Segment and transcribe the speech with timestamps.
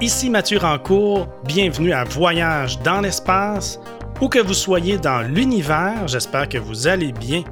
[0.00, 3.78] Ici Mathieu Rancourt, bienvenue à Voyage dans l'espace.
[4.20, 7.44] Où que vous soyez dans l'univers, j'espère que vous allez bien.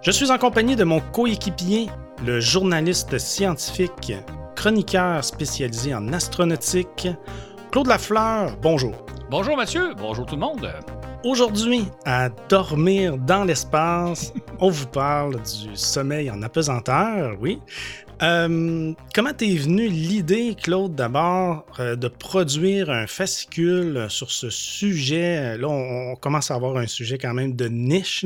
[0.00, 1.88] Je suis en compagnie de mon coéquipier,
[2.24, 4.12] le journaliste scientifique,
[4.54, 7.08] chroniqueur spécialisé en astronautique,
[7.72, 8.56] Claude Lafleur.
[8.62, 8.94] Bonjour.
[9.30, 10.72] Bonjour Mathieu, bonjour tout le monde.
[11.24, 17.60] Aujourd'hui, à dormir dans l'espace, on vous parle du sommeil en apesanteur, oui.
[18.22, 25.58] Euh, comment t'es venu l'idée, Claude, d'abord, euh, de produire un fascicule sur ce sujet?
[25.58, 28.24] Là, on, commence à avoir un sujet quand même de niche.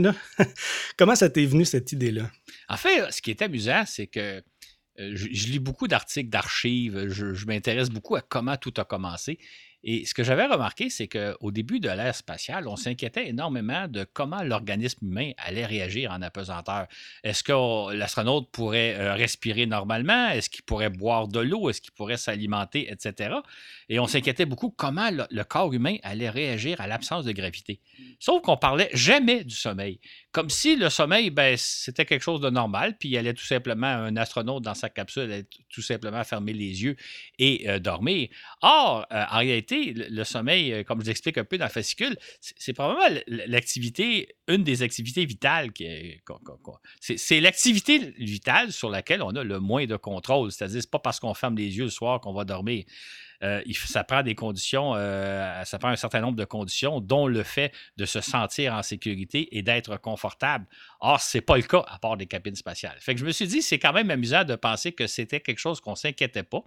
[0.98, 2.30] comment ça t'est venu, cette idée-là?
[2.69, 4.43] En fait, ce qui est amusant, c'est que
[5.01, 9.38] euh, je, lis beaucoup d'articles d'archives, je m'intéresse beaucoup à comment tout a commencé.
[9.84, 14.04] Et ce que j'avais remarqué, c'est qu'au début de l'ère spatiale, on s'inquiétait énormément de
[14.12, 16.88] comment l'organisme humain allait réagir en apesanteur.
[17.23, 20.30] Est-ce que l'astronaute pourrait euh, respirer normalement?
[20.30, 21.70] Est-ce qu'il pourrait boire de l'eau?
[21.70, 23.37] Est-ce qu'il pourrait s'alimenter, etc.?
[23.88, 27.80] Et on s'inquiétait beaucoup comment le, corps humain allait réagir à l'absence de gravité.
[28.18, 30.01] Sauf qu'on parlait jamais du sommeil.
[30.30, 33.87] Comme si le sommeil, ben, c'était quelque chose de normal, puis il allait tout simplement,
[33.87, 36.96] un astronaute dans sa capsule allait tout simplement fermer les yeux
[37.38, 38.29] et euh, dormir.
[38.60, 42.15] Or, euh, en réalité, le, sommeil, euh, comme je l'explique un peu dans le fascicule,
[42.40, 45.71] c'est probablement l'activité, une des activités vitales.
[47.01, 50.52] C'est l'activité vitale sur laquelle on a le moins de contrôle.
[50.52, 52.84] C'est-à-dire, c'est pas parce qu'on ferme les yeux le soir qu'on va dormir.
[53.42, 57.42] Euh, ça prend des conditions, euh, ça prend un certain nombre de conditions, dont le
[57.42, 60.66] fait de se sentir en sécurité et d'être confortable.
[61.00, 62.96] Or, ce n'est pas le cas à part des cabines spatiales.
[63.00, 65.59] Fait que je me suis dit, c'est quand même amusant de penser que c'était quelque
[65.59, 66.64] chose qu'on ne s'inquiétait pas.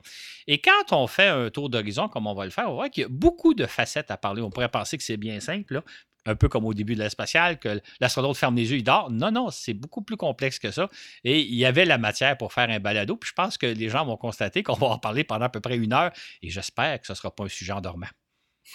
[0.48, 3.04] Et quand on fait un tour d'horizon, comme on va le faire, on voit qu'il
[3.04, 4.42] y a beaucoup de facettes à parler.
[4.42, 5.84] On pourrait penser que c'est bien simple, là,
[6.26, 9.10] un peu comme au début de l'espacial, que l'astronaute ferme les yeux, il dort.
[9.10, 10.90] Non, non, c'est beaucoup plus complexe que ça.
[11.24, 13.16] Et il y avait la matière pour faire un balado.
[13.16, 15.60] Puis je pense que les gens vont constater qu'on va en parler pendant à peu
[15.60, 16.12] près une heure.
[16.42, 18.08] Et j'espère que ce ne sera pas un sujet endormant.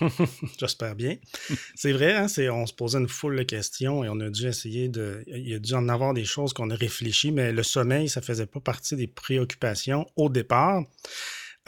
[0.59, 1.17] J'espère bien.
[1.75, 4.89] C'est vrai, hein, on se posait une foule de questions et on a dû essayer
[4.89, 5.23] de.
[5.27, 8.21] Il y a dû en avoir des choses qu'on a réfléchi, mais le sommeil, ça
[8.21, 10.83] ne faisait pas partie des préoccupations au départ.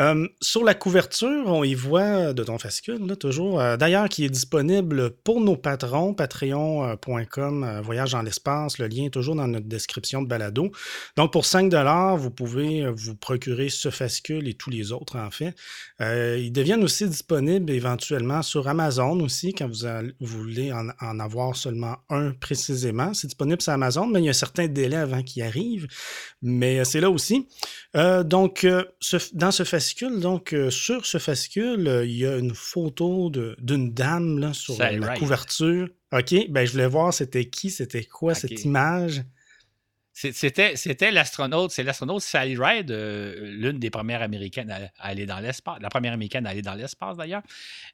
[0.00, 4.24] Euh, sur la couverture, on y voit de ton fascicule, là, toujours, euh, d'ailleurs, qui
[4.24, 8.78] est disponible pour nos patrons, patreon.com, euh, Voyage dans l'espace.
[8.78, 10.70] Le lien est toujours dans notre description de balado.
[11.16, 11.72] Donc, pour 5
[12.16, 15.54] vous pouvez vous procurer ce fascicule et tous les autres, en fait.
[16.00, 22.32] ils deviennent aussi disponibles éventuellement sur Amazon aussi, quand vous, voulez en, avoir seulement un
[22.32, 23.14] précisément.
[23.14, 25.88] C'est disponible sur Amazon, mais il y a un certain délai avant qu'il arrive.
[26.42, 27.48] Mais c'est là aussi.
[27.94, 28.66] donc,
[29.32, 29.87] dans ce fascicule,
[30.20, 34.78] donc, euh, sur ce fascicule, euh, il y a une photo d'une dame là, sur
[34.78, 35.88] la couverture.
[36.12, 39.22] OK, ben je voulais voir c'était qui, c'était quoi cette image?
[40.12, 45.38] C'était, c'était l'astronaute, c'est l'astronaute Sally Ride, euh, l'une des premières américaines à, aller dans
[45.38, 47.42] l'espace, la première américaine à aller dans l'espace d'ailleurs.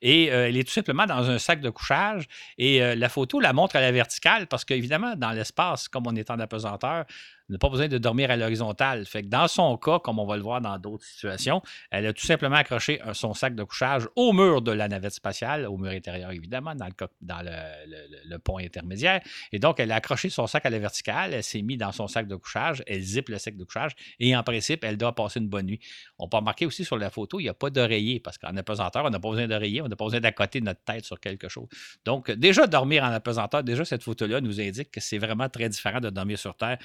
[0.01, 2.25] Et elle est tout simplement dans un sac de couchage.
[2.57, 6.31] Et la photo la montre à la verticale parce qu'évidemment, dans l'espace, comme on est
[6.31, 7.05] en apesanteur,
[7.49, 9.05] n'a pas besoin de dormir à l'horizontale.
[9.07, 12.13] Fait que dans son cas, comme on va le voir dans d'autres situations, elle a
[12.13, 15.91] tout simplement accroché son sac de couchage au mur de la navette spatiale, au mur
[15.91, 19.21] intérieur évidemment, dans le, pont intermédiaire.
[19.53, 22.09] Et donc, elle a accroché son sac à la verticale, elle s'est mise dans son
[22.09, 25.41] sac de couchage, elle zippe le sac de couchage et en principe, elle doit passer
[25.41, 25.81] une bonne nuit.
[26.19, 29.05] On peut remarquer aussi sur la photo, il n'y a pas d'oreiller parce qu'en apesanteur,
[29.05, 31.69] on n'a pas besoin d'oreiller, on n'a pas besoin d'accoter notre tête sur quelque chose.
[32.05, 36.01] Donc, déjà dormir en apesanteur, déjà cette photo-là nous indique que c'est vraiment très différent
[36.01, 36.79] de dormir sur Terre.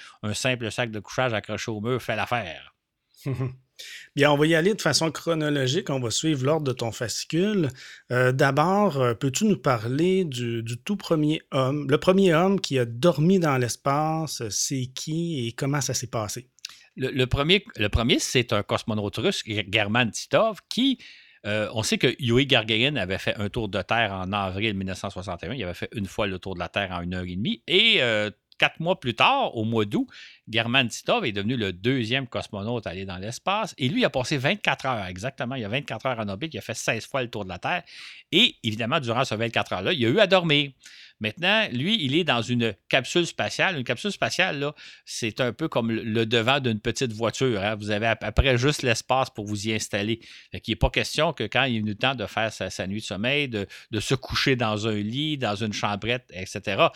[0.49, 2.75] Simple sac de couchage accroché au mur fait l'affaire.
[4.15, 5.89] Bien, on va y aller de façon chronologique.
[5.89, 7.69] On va suivre l'ordre de ton fascicule.
[8.11, 12.85] Euh, d'abord, euh, peux-tu nous parler du, tout premier homme, le premier homme qui a
[12.85, 16.49] dormi dans l'espace, c'est qui et comment ça s'est passé?
[16.97, 20.99] Le, premier, le premier c'est un cosmonaute russe, German Titov, qui,
[21.45, 25.53] euh, on sait que Yuri Gagarin avait fait un tour de Terre en avril 1961.
[25.53, 27.63] Il avait fait une fois le tour de la Terre en une heure et demie.
[27.67, 28.01] Et
[28.59, 30.07] quatre mois plus tard, au mois d'août,
[30.49, 33.75] German Titov est devenu le deuxième cosmonaute à aller dans l'espace.
[33.77, 35.55] Et lui, a passé 24 heures, exactement.
[35.55, 36.53] Il a 24 heures en orbite.
[36.53, 37.83] Il a fait 16 fois le tour de la Terre.
[38.31, 40.71] Et évidemment, durant ces 24 heures-là, il a eu à dormir.
[41.21, 43.77] Maintenant, lui, il est dans une capsule spatiale.
[43.77, 44.71] Une capsule spatiale,
[45.05, 47.61] c'est un peu comme le devant d'une petite voiture.
[47.61, 47.75] Hein.
[47.75, 50.21] Vous avez après juste l'espace pour vous y installer.
[50.53, 53.01] il n'est pas question que quand il est venu le temps de faire sa, nuit
[53.01, 53.67] de sommeil, de,
[53.99, 56.87] se coucher dans un lit, dans une chambrette, etc.,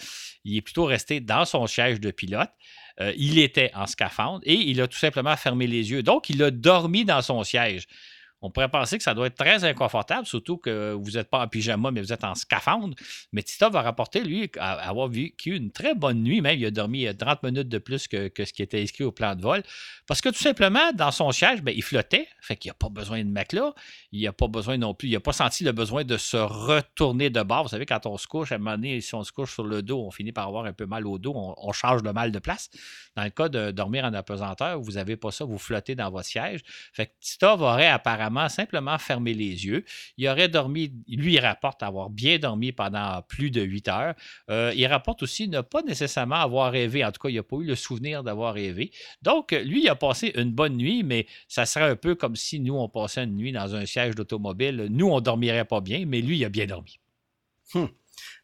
[0.46, 2.50] il est plutôt resté dans son siège de pilote.
[3.02, 6.04] Euh, il était en scaphandre et il a tout simplement fermé les yeux.
[6.04, 7.88] Donc, il a dormi dans son siège
[8.44, 11.48] On pourrait penser que ça doit être très inconfortable, surtout que vous n'êtes pas en
[11.48, 12.94] pyjama, mais vous êtes en scaphandre.
[13.32, 16.42] Mais Titov va rapporter, lui, avoir vécu une très bonne nuit.
[16.42, 19.36] Même, il a dormi 30 minutes de plus que, ce qui était inscrit au plan
[19.36, 19.64] de vol.
[20.08, 22.28] Parce que tout simplement, dans son siège, ben, il flottait.
[22.42, 23.74] Fait qu'il n'y a pas besoin de matelas.
[24.12, 25.08] Il n'a pas besoin non plus.
[25.08, 27.64] Il n'a pas senti le besoin de se retourner de bord.
[27.64, 29.64] Vous savez, quand on se couche, à un moment donné, si on se couche sur
[29.64, 31.34] le dos, on finit par avoir un peu mal au dos.
[31.34, 32.70] On, change le mal de place.
[33.16, 35.46] Dans le cas de dormir en apesanteur, vous n'avez pas ça.
[35.46, 36.62] Vous flottez dans votre siège.
[36.92, 39.86] Fait que Titov aurait apparemment simplement fermé les yeux.
[40.18, 44.16] Il aurait dormi, lui, il rapporte avoir bien dormi pendant plus de 8 heures.
[44.50, 47.04] Euh, il rapporte aussi ne pas nécessairement avoir rêvé.
[47.04, 48.92] En tout cas, il n'a pas eu le souvenir d'avoir rêvé.
[49.22, 52.60] Donc, lui, il a passé une bonne nuit, mais ça serait un peu comme si
[52.60, 54.88] nous, on passait une nuit dans un siège d'automobile.
[54.90, 57.00] Nous, on dormirait pas bien, mais lui, il a bien dormi.
[57.74, 57.90] Hum.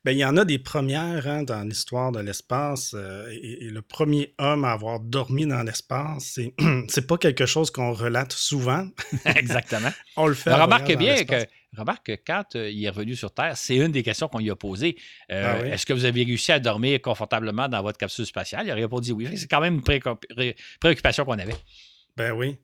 [0.06, 2.94] Ben, il y en a des premières hein, dans l'histoire de l'espace.
[2.96, 6.54] Euh, et, le premier homme à avoir dormi dans l'espace, c'est,
[6.88, 8.88] c'est pas quelque chose qu'on relate souvent.
[9.26, 9.90] Exactement.
[10.16, 10.54] On le fait.
[10.54, 11.46] remarque bien que,
[11.76, 14.52] remarque que quand euh, il est revenu sur Terre, c'est une des questions qu'on lui
[14.52, 14.98] a posées.
[15.32, 18.68] Euh, ah est-ce que vous avez réussi à dormir confortablement dans votre capsule spatiale?
[18.68, 19.28] Il a répondu oui.
[19.36, 20.00] C'est quand même une
[20.80, 21.56] préoccupation qu'on avait.
[22.16, 22.58] Ben oui.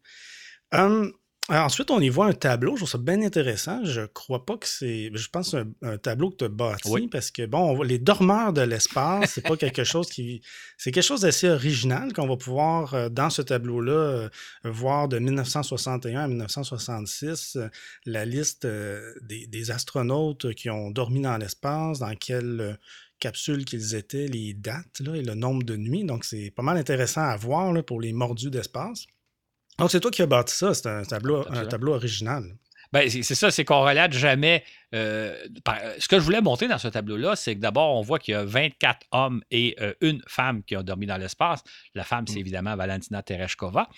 [1.48, 2.72] Hum, ensuite, on y voit un tableau.
[2.72, 3.84] Je trouve ça bien intéressant.
[3.86, 5.12] Je crois pas que c'est.
[5.14, 8.62] Je pense un, un tableau que tu as bâti parce que, bon, les dormeurs de
[8.62, 10.42] l'espace, c'est pas quelque chose qui.
[10.78, 14.30] C'est quelque chose d'assez original qu'on va pouvoir, euh, dans ce tableau-là, euh,
[14.64, 17.70] voir de 1961 à 1966 euh,
[18.06, 22.78] la liste des, astronautes qui ont dormi dans l'espace, dans quelle
[23.20, 26.04] capsule qu'ils étaient, les dates là, et le nombre de nuits.
[26.04, 29.08] Donc, c'est pas mal intéressant à voir là, pour les mordus d'espace.
[29.77, 30.74] Donc, c'est toi qui as bâti ça.
[30.74, 32.44] C'est un tableau, un tableau original.
[32.94, 34.63] Ben, c'est ça, c'est qu'on relate jamais.
[34.96, 35.36] Euh,
[36.00, 38.36] ce que je voulais montrer dans ce tableau-là, c'est que d'abord, on voit qu'il y
[38.36, 41.64] a 24 hommes et euh, une femme qui ont dormi dans l'espace.
[41.94, 42.40] La femme, c'est mm.
[42.40, 43.90] évidemment Valentina Tereshkova.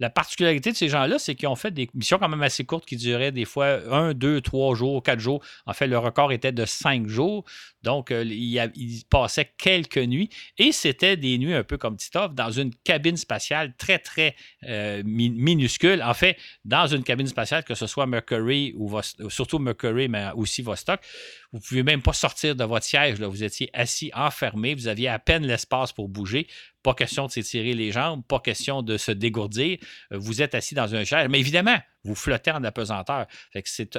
[0.00, 2.84] La particularité de ces gens-là, c'est qu'ils ont fait des missions quand même assez courtes
[2.84, 5.40] qui duraient des fois un, deux, trois jours, quatre jours.
[5.66, 7.44] En fait, le record était de cinq jours.
[7.84, 10.30] Donc, euh, il, passait quelques nuits.
[10.58, 14.34] Et c'était des nuits un peu comme Titov, dans une cabine spatiale très, très
[14.64, 16.02] euh, minuscule.
[16.02, 20.62] En fait, dans une cabine spatiale, que ce soit Mercury ou surtout Mercury, mais aussi
[20.62, 21.00] Vostok,
[21.52, 23.20] vous ne pouvez même pas sortir de votre siège.
[23.20, 24.74] Vous étiez assis, enfermé.
[24.74, 26.46] Vous aviez à peine l'espace pour bouger.
[26.82, 29.78] Pas question de s'étirer les jambes, pas question de se dégourdir.
[30.12, 31.28] Euh, vous êtes assis dans un siège.
[31.28, 33.26] Mais évidemment, vous flottez en apesanteur.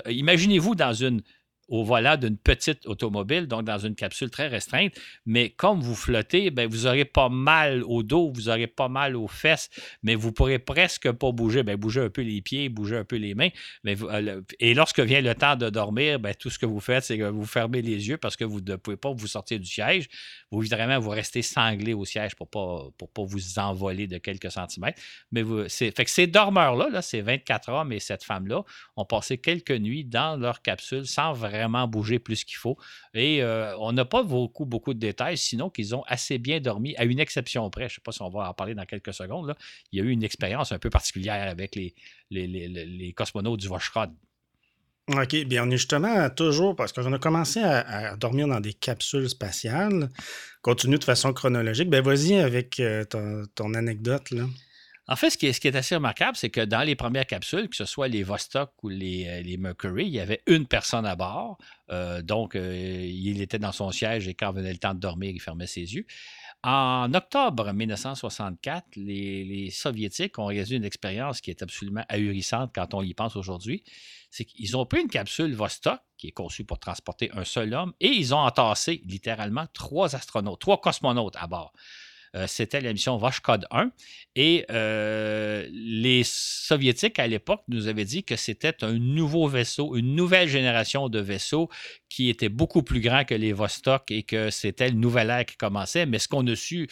[0.07, 1.21] imaginez-vous dans une
[1.67, 4.94] au volant d'une petite automobile, donc dans une capsule très restreinte.
[5.25, 9.15] Mais comme vous flottez, ben, vous n'aurez pas mal au dos, vous n'aurez pas mal
[9.15, 9.69] aux fesses,
[10.03, 11.63] mais vous pourrez presque pas bouger.
[11.63, 13.50] Ben, bouger un peu les pieds, bouger un peu les mains.
[13.83, 17.03] Mais euh, et lorsque vient le temps de dormir, ben, tout ce que vous faites,
[17.03, 19.68] c'est que vous fermez les yeux parce que vous ne pouvez pas vous sortir du
[19.68, 20.07] siège.
[20.51, 24.19] Vous, évidemment, vous restez sanglé au siège pour ne pas, pour pas vous envoler de
[24.19, 25.01] quelques centimètres.
[25.31, 28.63] Mais vous, fait que ces dormeurs-là, là, ces 24 hommes et cette femme-là,
[28.95, 32.78] ont passé quelques nuits dans leur capsule sans vraiment vraiment bouger plus qu'il faut.
[33.13, 36.96] Et euh, on n'a pas beaucoup, beaucoup de détails, sinon qu'ils ont assez bien dormi,
[36.98, 37.90] à une exception près.
[37.90, 39.48] Je ne sais pas si on va en parler dans quelques secondes.
[39.48, 39.56] Là.
[39.92, 41.94] Il y a eu une expérience un peu particulière avec les,
[42.30, 44.12] les, cosmonautes du Voshrod.
[45.07, 49.30] OK, bien on est justement toujours, parce qu'on a commencé à, dormir dans des capsules
[49.30, 50.10] spatiales,
[50.63, 51.90] continue de façon chronologique.
[51.90, 54.31] Ben vas-y avec euh, ton, ton, anecdote.
[54.31, 54.46] Là.
[55.07, 57.86] En fait, ce qui, est, assez remarquable, c'est que dans les premières capsules, que ce
[57.86, 61.60] soit les Vostok ou les, euh, Mercury, il y avait une personne à bord.
[61.92, 65.30] Euh, donc, euh, il était dans son siège et quand venait le temps de dormir,
[65.30, 66.07] il fermait ses yeux.
[66.63, 73.04] En octobre 1964, les, Soviétiques ont réalisé une expérience qui est absolument ahurissante quand on
[73.04, 73.84] y pense aujourd'hui.
[74.31, 77.94] C'est qu'ils ont pris une capsule Vostok, qui est conçue pour transporter un seul homme,
[78.00, 81.74] et ils ont entassé littéralement trois astronautes, trois cosmonautes à bord.
[82.35, 83.92] Euh, c'était la mission Voshkod 1.
[84.35, 90.15] Et euh, les Soviétiques, à l'époque, nous avaient dit que c'était un nouveau vaisseau, une
[90.15, 91.69] nouvelle génération de vaisseaux
[92.09, 95.56] qui était beaucoup plus grand que les Vostok et que c'était le nouvel ère qui
[95.56, 96.06] commençait.
[96.06, 96.89] Mais ce qu'on a su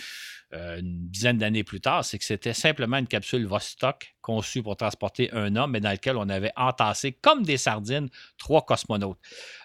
[0.54, 4.76] euh, une dizaine d'années plus tard, c'est que c'était simplement une capsule Vostok conçue pour
[4.76, 9.20] transporter un homme, mais dans lequel on avait entassé comme des sardines trois cosmonautes.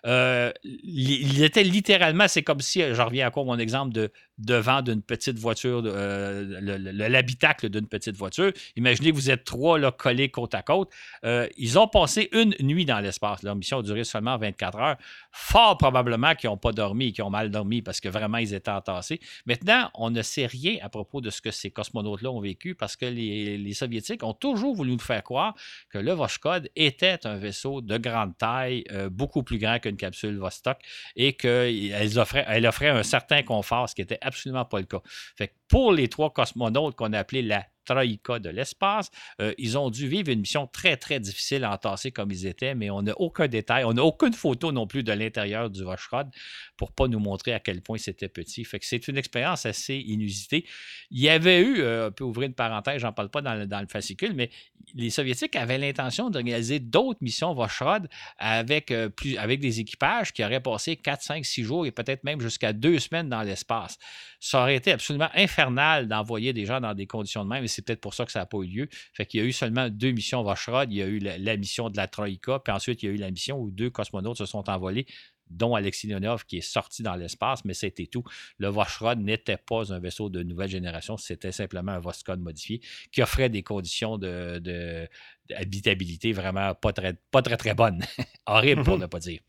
[0.04, 4.82] Euh, il était littéralement, c'est comme si, je reviens encore à mon exemple de devant
[4.82, 8.52] d'une petite voiture, euh, l'habitacle d'une petite voiture.
[8.76, 10.92] Imaginez que vous êtes trois là, collés côte à côte.
[11.24, 13.42] ils ont passé une nuit dans l'espace.
[13.42, 14.96] Leur mission a duré seulement 24 heures.
[15.32, 18.70] Fort probablement qu'ils n'ont pas dormi, qu'ils ont mal dormi parce que vraiment ils étaient
[18.70, 19.20] entassés.
[19.46, 22.96] Maintenant, on ne sait rien à propos de ce que ces cosmonautes-là ont vécu parce
[22.96, 25.54] que les, Soviétiques ont toujours voulu nous faire croire
[25.90, 30.36] que le Voshkod était un vaisseau de grande taille, euh, beaucoup plus grand qu'une capsule
[30.38, 30.78] Vostok
[31.16, 35.02] et qu'elle offrait, offrait un certain confort, ce qui n'était absolument pas le cas.
[35.36, 39.10] Fait pour les trois cosmonautes qu'on appelait la Troïka de l'espace.
[39.40, 42.74] Euh, ils ont dû vivre une mission très, très difficile à entasser comme ils étaient,
[42.74, 46.28] mais on n'a aucun détail, on n'a aucune photo non plus de l'intérieur du Voshrod
[46.76, 48.64] pour pas nous montrer à quel point c'était petit.
[48.64, 50.66] Fait que c'est une expérience assez inusitée.
[51.10, 53.86] Il y avait eu, euh, on peut ouvrir une parenthèse, j'en parle pas dans le,
[53.88, 54.50] fascicule, mais
[54.94, 58.08] les Soviétiques avaient l'intention de réaliser d'autres missions Voshrod
[58.38, 59.08] avec, euh,
[59.38, 62.98] avec des équipages qui auraient passé 4, 5, 6 jours et peut-être même jusqu'à deux
[62.98, 63.98] semaines dans l'espace.
[64.40, 68.00] Ça aurait été absolument infernal d'envoyer des gens dans des conditions de même c'est peut-être
[68.00, 68.88] pour ça que ça n'a pas eu lieu.
[69.12, 70.92] Fait qu'il y a eu seulement deux missions Voshrod.
[70.92, 73.18] Il y a eu la, mission de la Troïka, puis ensuite, il y a eu
[73.18, 75.06] la mission où deux cosmonautes se sont envolés
[75.50, 78.22] dont Alexis Leonov qui est sorti dans l'espace, mais c'était tout.
[78.58, 83.22] Le Voshrod n'était pas un vaisseau de nouvelle génération, c'était simplement un Voskhod modifié qui
[83.22, 88.04] offrait des conditions d'habitabilité de, vraiment pas très, pas très, très bonnes.
[88.46, 89.02] Horrible pour mhm.
[89.02, 89.40] ne pas dire.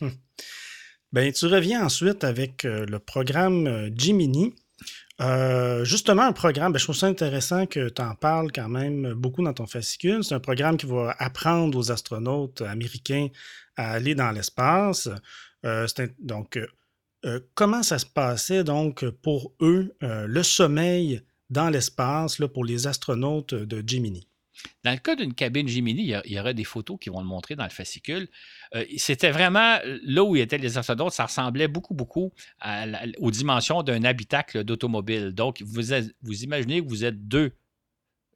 [1.12, 4.52] Ben, tu reviens ensuite avec euh, le programme euh, Jiminy.
[5.20, 9.14] Euh, justement, un programme, ben, je trouve ça intéressant que tu en parles quand même
[9.14, 10.22] beaucoup dans ton fascicule.
[10.22, 13.28] C'est un programme qui va apprendre aux astronautes américains
[13.76, 15.08] à aller dans l'espace.
[15.64, 15.86] Euh,
[16.18, 16.58] donc,
[17.24, 23.54] euh, comment ça se passait donc pour eux, le sommeil dans l'espace pour les astronautes
[23.54, 24.28] de Gemini?
[24.84, 27.56] Dans le cas d'une cabine Gemini, il y, aura des photos qui vont le montrer
[27.56, 28.28] dans le fascicule.
[28.74, 32.32] Euh, c'était vraiment là où étaient les astronautes, ça ressemblait beaucoup, beaucoup
[33.18, 35.32] aux dimensions d'un habitacle d'automobile.
[35.32, 35.82] Donc, vous,
[36.22, 37.52] vous imaginez que vous êtes deux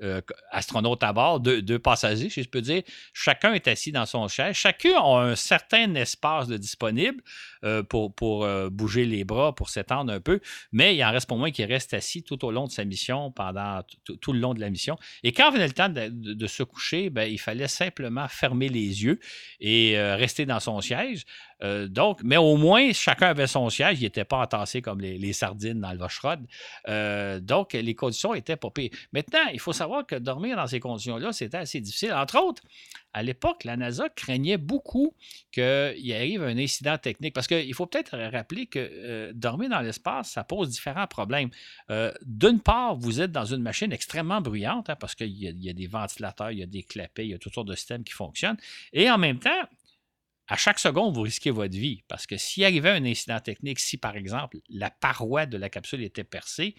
[0.02, 2.83] euh, astronautes à bord, deux, passagers, si je peux dire.
[3.12, 4.54] Chacun est assis dans son chaise.
[4.54, 7.23] Chacun a un certain espace de disponible
[7.64, 10.40] euh, pour, euh, bouger les bras, pour s'étendre un peu,
[10.73, 13.30] mais il en reste pour moi qui reste assis tout au long de sa mission,
[13.30, 13.83] pendant
[14.21, 14.99] tout le long de la mission.
[15.23, 19.21] Et quand venait le temps de, se coucher, ben, il fallait simplement fermer les yeux
[19.61, 21.25] et rester dans son siège.
[21.62, 24.00] Euh, donc, mais au moins, chacun avait son siège.
[24.00, 26.40] Il n'était pas entassé comme les, sardines dans le Voshrod.
[26.88, 28.90] Euh, donc, les conditions étaient pas pires.
[29.12, 32.12] Maintenant, il faut savoir que dormir dans ces conditions-là, c'était assez difficile.
[32.12, 32.62] Entre autres,
[33.12, 35.14] à l'époque, la NASA craignait beaucoup
[35.52, 37.35] qu'il arrive un incident technique.
[37.35, 41.50] Parce qu'il faut peut-être rappeler que euh, dormir dans l'espace, ça pose différents problèmes.
[42.23, 45.87] D'une part, vous êtes dans une machine extrêmement bruyante, hein, parce qu'il y, a des
[45.87, 48.57] ventilateurs, il y a des clapets, il y a toutes sortes de systèmes qui fonctionnent.
[48.93, 49.50] Et en même temps,
[50.50, 52.02] à chaque seconde, vous risquez votre vie.
[52.09, 56.02] Parce que s'il arrivait un incident technique, si par exemple la paroi de la capsule
[56.02, 56.75] était percée,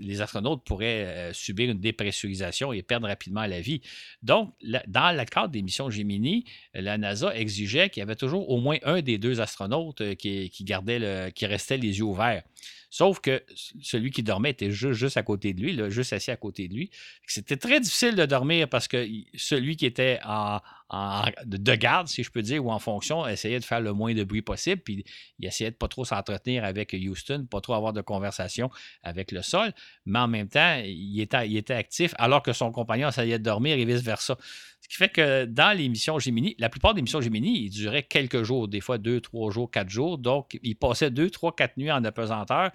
[0.00, 3.80] les astronautes pourraient euh, subir une dépressurisation et perdre rapidement la vie.
[4.22, 4.54] Donc,
[4.88, 8.78] dans le cadre des missions Gemini, la NASA exigeait qu'il y avait toujours au moins
[8.82, 12.42] un des deux astronautes euh, qui, gardait qui restait les yeux ouverts.
[12.90, 13.44] Sauf que
[13.82, 16.90] celui qui dormait était juste, à côté de lui, juste assis à côté de lui.
[17.26, 20.60] C'était très difficile de dormir parce que celui qui était en,
[20.92, 24.22] de garde, si je peux dire, ou en fonction, essayait de faire le moins de
[24.22, 25.04] bruit possible, puis
[25.38, 28.70] il essayait de pas trop s'entretenir avec Houston, pas trop avoir de conversation
[29.02, 29.72] avec le sol,
[30.04, 33.84] mais en même temps, il était, actif alors que son compagnon essayait de dormir et
[33.84, 34.36] vice-versa.
[34.80, 38.04] Ce qui fait que dans les missions Gemini, la plupart des missions Gemini, ils duraient
[38.04, 40.16] quelques jours, des fois deux, trois jours, quatre jours.
[40.16, 42.70] Donc, ils passaient deux, trois, quatre nuits en apesanteur,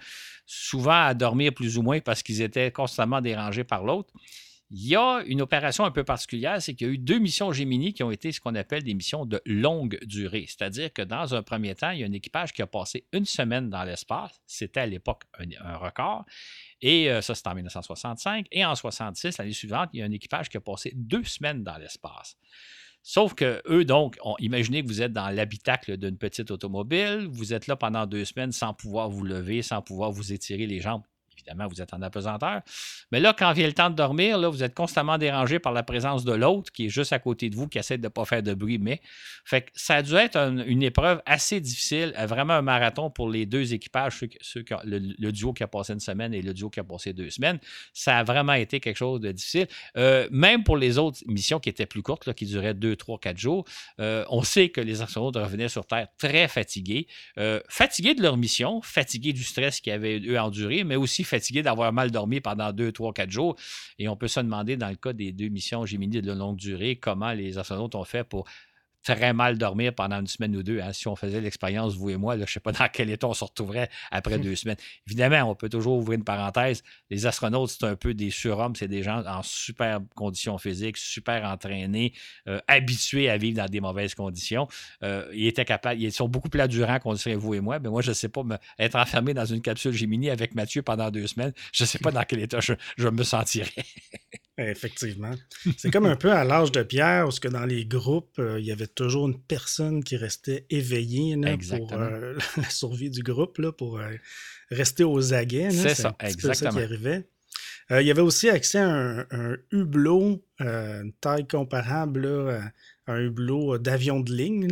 [0.45, 4.11] souvent à dormir plus ou moins parce qu'ils étaient constamment dérangés par l'autre.
[4.73, 7.51] Il y a une opération un peu particulière, c'est qu'il y a eu deux missions
[7.51, 10.45] Gemini qui ont été ce qu'on appelle des missions de longue durée.
[10.47, 13.25] C'est-à-dire que dans un premier temps, il y a un équipage qui a passé une
[13.25, 14.39] semaine dans l'espace.
[14.47, 16.23] C'était à l'époque un, record.
[16.81, 18.47] Et euh, ça, c'était en 1965.
[18.53, 21.65] Et en 66, l'année suivante, il y a un équipage qui a passé deux semaines
[21.65, 22.37] dans l'espace.
[23.03, 27.67] Sauf que eux, donc, imaginez que vous êtes dans l'habitacle d'une petite automobile, vous êtes
[27.67, 31.03] là pendant deux semaines sans pouvoir vous lever, sans pouvoir vous étirer les jambes
[31.41, 32.61] évidemment, vous êtes en apesanteur.
[33.11, 35.83] Mais là, quand vient le temps de dormir, là, vous êtes constamment dérangé par la
[35.83, 38.25] présence de l'autre qui est juste à côté de vous, qui essaie de ne pas
[38.25, 38.77] faire de bruit.
[38.77, 39.01] Mais
[39.45, 43.29] fait que ça a dû être une épreuve assez difficile, euh, vraiment un marathon pour
[43.29, 46.79] les deux équipages, ceux, le, duo qui a passé une semaine et le duo qui
[46.79, 47.59] a passé deux semaines.
[47.93, 49.67] Ça a vraiment été quelque chose de difficile.
[49.97, 53.37] Euh, même pour les autres missions qui étaient plus courtes, qui duraient deux, trois, quatre
[53.37, 53.65] jours,
[53.99, 57.07] euh, on sait que les astronautes revenaient sur Terre très fatigués,
[57.67, 61.91] fatigués de leur mission, fatigués du stress qu'ils avaient eux enduré, mais aussi fatigué d'avoir
[61.91, 63.55] mal dormi pendant deux, trois, quatre jours.
[63.97, 66.97] Et on peut se demander, dans le cas des deux missions Gemini de longue durée,
[66.97, 68.47] comment les astronautes ont fait pour
[69.03, 70.79] très mal dormir pendant une semaine ou deux.
[70.79, 70.93] Hein.
[70.93, 73.33] Si on faisait l'expérience, vous et moi, je ne sais pas dans quel état on
[73.33, 74.77] se retrouverait après deux semaines.
[75.07, 76.83] Évidemment, on peut toujours ouvrir une parenthèse.
[77.09, 81.45] Les astronautes, c'est un peu des surhommes, c'est des gens en super conditions physiques, super
[81.45, 82.13] entraînés,
[82.47, 84.67] euh, habitués à vivre dans des mauvaises conditions.
[85.03, 87.79] Euh, ils étaient capables, ils sont beaucoup plus endurants qu'on serait vous et moi.
[87.79, 88.43] Mais moi, je ne sais pas,
[88.79, 92.11] être enfermé dans une capsule Gemini avec Mathieu pendant deux semaines, je ne sais pas
[92.11, 93.71] dans quel état je, je me sentirais.
[94.57, 95.31] Effectivement.
[95.77, 98.65] C'est comme un peu à l'âge de pierre, parce que dans les groupes, euh, il
[98.65, 101.35] y avait toujours une personne qui restait éveillée
[101.69, 104.11] pour euh, la survie du groupe, là, pour euh,
[104.69, 105.71] rester aux aguets.
[105.71, 106.71] C'est ça, exactement.
[106.71, 107.27] ça qui arrivait.
[107.91, 112.25] il y avait aussi accès à un, hublot, une taille comparable
[113.07, 114.67] à un hublot d'avion de ligne.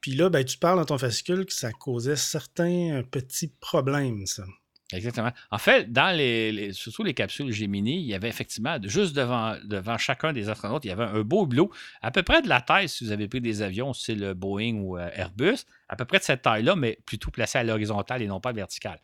[0.00, 4.44] Puis là, ben, tu parles dans ton fascicule que ça causait certains petits problèmes, ça.
[4.92, 5.32] Exactement.
[5.50, 10.32] En fait, dans les, surtout les capsules Gemini, il y avait effectivement, juste devant, chacun
[10.32, 13.04] des astronautes, il y avait un beau hublot, à peu près de la taille, si
[13.04, 15.58] vous avez pris des avions, c'est le Boeing ou euh, Airbus,
[15.90, 18.98] à peu près de cette taille-là, mais plutôt placé à l'horizontale et non pas verticale.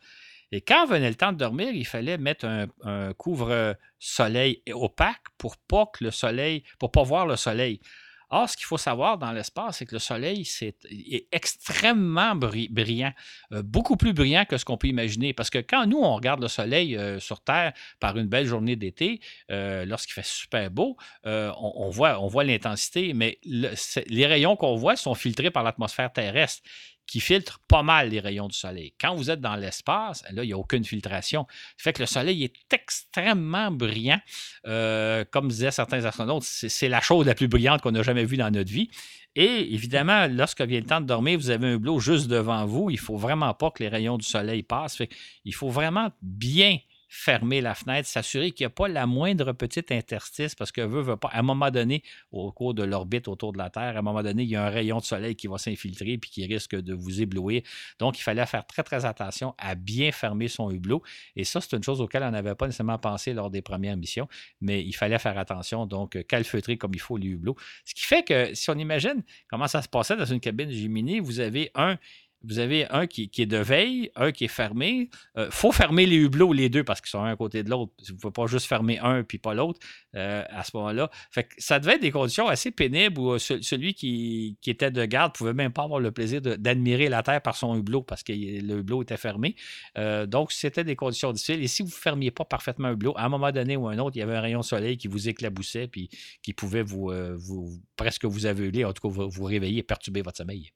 [0.51, 5.87] Et quand venait le temps de dormir, il fallait mettre un, couvre-soleil opaque pour pas
[5.87, 7.79] que le soleil, pour pas voir le soleil.
[8.29, 13.13] Or, ce qu'il faut savoir dans l'espace, c'est que le Soleil est, extrêmement brillant,
[13.51, 15.33] euh, beaucoup plus brillant que ce qu'on peut imaginer.
[15.33, 18.75] Parce que quand nous, on regarde le Soleil euh, sur Terre par une belle journée
[18.75, 19.19] d'été,
[19.51, 25.51] euh, lorsqu'il fait super beau, on voit l'intensité, mais les rayons qu'on voit sont filtrés
[25.51, 26.61] par l'atmosphère terrestre
[27.07, 28.93] qui filtre pas mal les rayons du soleil.
[28.99, 31.45] Quand vous êtes dans l'espace, là, il n'y a aucune filtration.
[31.77, 34.19] Fait que le soleil est extrêmement brillant.
[34.67, 38.37] Euh, comme disaient certains astronautes, c'est la chose la plus brillante qu'on a jamais vue
[38.37, 38.89] dans notre vie.
[39.35, 42.89] Et évidemment, lorsque vient le temps de dormir, vous avez un hublot juste devant vous.
[42.89, 45.01] Il ne faut vraiment pas que les rayons du soleil passent.
[45.43, 46.77] il faut vraiment bien
[47.15, 51.01] fermer la fenêtre, s'assurer qu'il n'y a pas la moindre petite interstice parce que veut,
[51.01, 51.29] veut pas.
[51.29, 54.21] À un moment donné, au cours de l'orbite autour de la Terre, à un moment
[54.21, 56.93] donné, il y a un rayon de soleil qui va s'infiltrer puis qui risque de
[56.93, 57.61] vous éblouir.
[57.99, 61.01] Donc, il fallait faire très, très attention à bien fermer son hublot.
[61.37, 64.27] Et ça, c'est une chose auquel on n'avait pas nécessairement pensé lors des premières missions,
[64.59, 67.55] mais il fallait faire attention, donc, calfeutrer comme il faut les hublots.
[67.85, 71.19] Ce qui fait que si on imagine comment ça se passait dans une cabine Gemini,
[71.19, 71.97] vous avez un
[72.47, 75.09] vous avez un qui, est de veille, un qui est fermé.
[75.35, 77.69] Il euh, faut fermer les hublots, les deux, parce qu'ils sont un à côté de
[77.69, 77.91] l'autre.
[78.07, 79.79] Vous ne pouvez pas juste fermer un puis pas l'autre
[80.15, 81.09] euh, à ce moment-là.
[81.57, 85.37] Ça devait être des conditions assez pénibles où euh, celui qui, était de garde ne
[85.37, 88.79] pouvait même pas avoir le plaisir d'admirer la Terre par son hublot parce que le
[88.79, 89.55] hublot était fermé.
[90.27, 91.63] donc, c'était des conditions difficiles.
[91.63, 93.97] Et si vous ne fermiez pas parfaitement un hublot, à un moment donné ou un
[93.99, 96.09] autre, il y avait un rayon de soleil qui vous éclaboussait puis
[96.41, 100.21] qui pouvait vous, vous presque vous aveugler, en tout cas vous, vous réveiller et perturber
[100.21, 100.71] votre sommeil.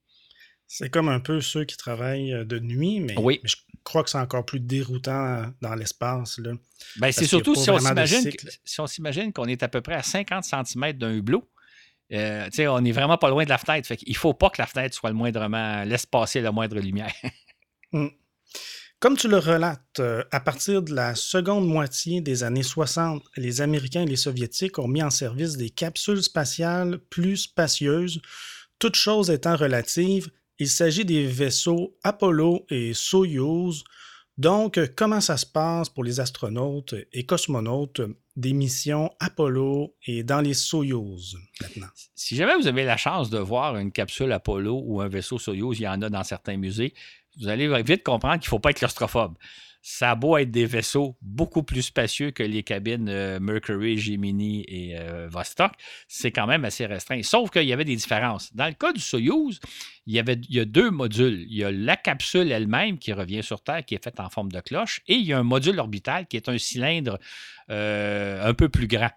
[0.72, 4.20] C'est comme un peu ceux qui travaillent euh, de nuit, mais, je crois que c'est
[4.20, 6.40] encore plus déroutant dans l'espace.
[6.98, 8.32] Ben, c'est surtout si on, s'imagine,
[8.64, 11.50] si on s'imagine qu'on est à peu près à 50 cm d'un hublot.
[12.14, 13.92] Euh, on n'est vraiment pas loin de la fenêtre.
[14.06, 15.84] Il ne faut pas que la fenêtre soit le moindrement.
[15.86, 17.14] laisse passer la moindre lumière.
[17.92, 18.08] Hmm.
[19.00, 23.62] Comme tu le relates, euh, à partir de la seconde moitié des années 60, les
[23.62, 28.22] Américains et les Soviétiques ont mis en service des capsules spatiales plus spacieuses,
[28.78, 33.84] toutes choses étant relatives il s'agit des vaisseaux Apollo et Soyuz.
[34.38, 38.02] Donc, comment ça se passe pour les astronautes et cosmonautes
[38.36, 41.90] des missions Apollo et dans les Soyuz maintenant?
[42.16, 45.80] Si jamais vous avez la chance de voir une capsule Apollo ou un vaisseau Soyuz,
[45.80, 46.94] il y en a dans certains musées,
[47.40, 49.36] vous allez vite comprendre qu'il ne faut pas être claustrophobe
[49.82, 54.66] ça a beau être des vaisseaux beaucoup plus spacieux que les cabines euh, Mercury, Gemini
[54.68, 55.72] et euh, Vostok,
[56.08, 57.22] c'est quand même assez restreint.
[57.24, 58.54] Sauf qu'il y avait des différences.
[58.54, 59.60] Dans le cas du Soyuz,
[60.06, 61.46] il y, avait, a deux modules.
[61.50, 64.52] Il y a la capsule elle-même qui revient sur Terre, qui est faite en forme
[64.52, 67.18] de cloche, et il y a un module orbital qui est un cylindre
[67.70, 69.12] euh, un peu plus grand.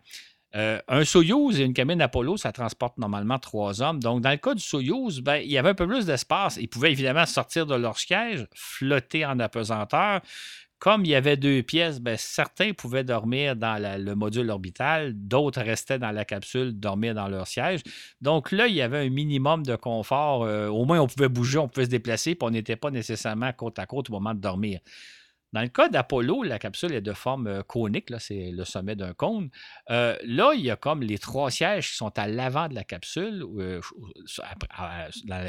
[0.54, 4.00] Euh, un Soyouz et une cabine Apollo, ça transporte normalement trois hommes.
[4.00, 6.58] Donc, dans le cas du Soyouz, ben, il y avait un peu plus d'espace.
[6.60, 10.20] Ils pouvaient évidemment sortir de leur siège, flotter en apesanteur.
[10.78, 15.62] Comme il y avait deux pièces, ben, certains pouvaient dormir dans le module orbital, d'autres
[15.62, 17.82] restaient dans la capsule, dormir dans leur siège.
[18.20, 20.42] Donc là, il y avait un minimum de confort.
[20.42, 23.52] Euh, au moins, on pouvait bouger, on pouvait se déplacer, puis on n'était pas nécessairement
[23.52, 24.80] côte à côte au moment de dormir.
[25.52, 29.12] Dans le cas d'Apollo, la capsule est de forme euh, conique, c'est le sommet d'un
[29.12, 29.50] cône.
[29.90, 32.84] Euh, là, il y a comme les trois sièges qui sont à l'avant de la
[32.84, 33.80] capsule euh,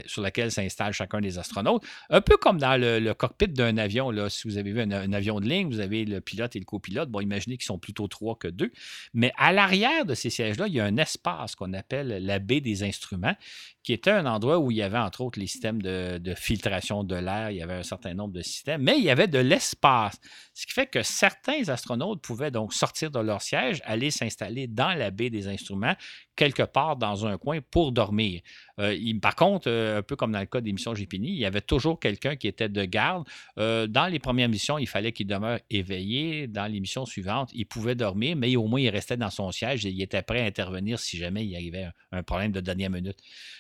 [0.05, 1.83] sur laquelle s'installe chacun des astronautes.
[2.09, 4.11] Un peu comme dans le, cockpit d'un avion.
[4.27, 7.09] Si vous avez vu un, avion de ligne, vous avez le pilote et le copilote.
[7.09, 8.71] Bon, imaginez qu'ils sont plutôt trois que deux.
[9.13, 12.59] Mais à l'arrière de ces sièges-là, il y a un espace qu'on appelle la baie
[12.59, 13.35] des instruments,
[13.83, 17.15] qui était un endroit où il y avait entre autres les systèmes de, filtration de
[17.15, 20.17] l'air, il y avait un certain nombre de systèmes, mais il y avait de l'espace.
[20.53, 24.93] Ce qui fait que certains astronautes pouvaient donc sortir de leur siège, aller s'installer dans
[24.93, 25.95] la baie des instruments,
[26.35, 28.41] quelque part dans un coin pour dormir.
[28.79, 31.45] Euh, par contre, euh, un peu comme dans le cas des missions GPNI, il y
[31.45, 33.27] avait toujours quelqu'un qui était de garde.
[33.59, 36.47] Euh, dans les premières missions, il fallait qu'il demeure éveillé.
[36.47, 39.85] Dans les missions suivantes, il pouvait dormir, mais au moins il restait dans son siège
[39.85, 43.17] et il était prêt à intervenir si jamais il arrivait un, problème de dernière minute.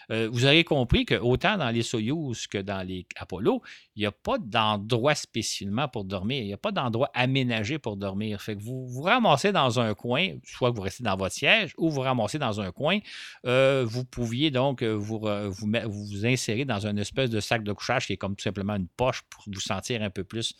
[0.09, 3.61] vous aurez compris que autant dans les Soyuz que dans les Apollo,
[3.95, 6.41] il n'y a pas d'endroit spécialement pour dormir.
[6.41, 8.41] Il n'y a pas d'endroit aménagé pour dormir.
[8.41, 11.73] Fait que vous vous ramassez dans un coin, soit que vous restez dans votre siège
[11.77, 12.99] ou vous ramassez dans un coin.
[13.43, 18.13] vous pouviez donc vous, vous, vous, insérez dans une espèce de sac de couchage qui
[18.13, 20.55] est comme tout simplement une poche pour vous sentir un peu plus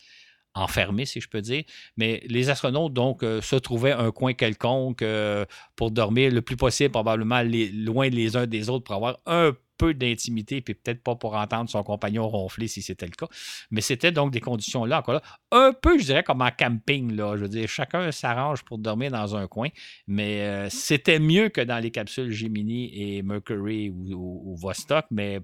[0.56, 1.64] enfermé, si je peux dire.
[1.98, 6.56] Mais les astronautes, donc, euh, se trouvaient un coin quelconque euh, pour dormir le plus
[6.56, 11.16] possible, probablement loin les uns des autres pour avoir un peu d'intimité, puis peut-être pas
[11.16, 13.28] pour entendre son compagnon ronfler si c'était le cas.
[13.72, 15.22] Mais c'était donc des conditions là, encore là.
[15.52, 17.36] Un peu, je dirais, comme en camping, là.
[17.36, 19.70] Je veux dire, chacun s'arrange pour dormir dans un coin,
[20.08, 25.40] mais euh, c'était mieux que dans les capsules Gemini et Mercury ou, Vostok, mais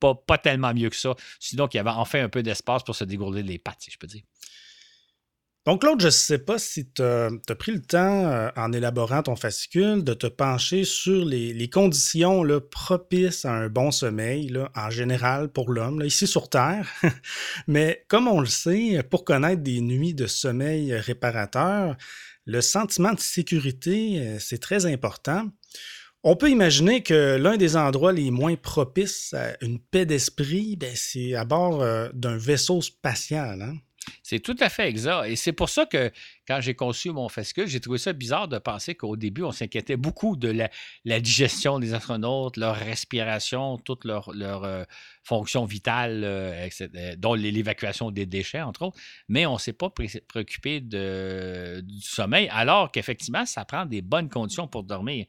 [0.00, 1.14] pas, pas, tellement mieux que ça.
[1.38, 3.98] Sinon, il y avait enfin un peu d'espace pour se dégourdir les pattes, si je
[3.98, 4.22] peux dire.
[5.64, 9.22] Donc, Claude, je ne sais pas si tu as, pris le temps, euh, en élaborant
[9.22, 15.48] ton fascicule, de te pencher sur les, conditions propices à un bon sommeil, en général
[15.50, 16.88] pour l'homme, ici sur Terre.
[17.68, 21.96] Mais comme on le sait, pour connaître des nuits de sommeil réparateur,
[22.44, 25.48] le sentiment de sécurité, euh, c'est très important.
[26.24, 30.92] On peut imaginer que l'un des endroits les moins propices à une paix d'esprit, ben,
[30.94, 33.62] c'est à bord euh, d'un vaisseau spatial.
[33.62, 33.76] Hein?
[34.22, 35.26] C'est tout à fait exact.
[35.26, 36.10] Et c'est pour ça que
[36.46, 39.96] quand j'ai conçu mon fascicule, j'ai trouvé ça bizarre de penser qu'au début, on s'inquiétait
[39.96, 40.48] beaucoup de
[41.04, 44.84] la, digestion des astronautes, leur respiration, toutes leurs leur, euh,
[45.22, 48.98] fonctions vitales, euh, euh, dont l'évacuation des déchets, entre autres.
[49.28, 54.66] Mais on ne s'est pas préoccupé du sommeil, alors qu'effectivement, ça prend des bonnes conditions
[54.66, 55.26] pour dormir.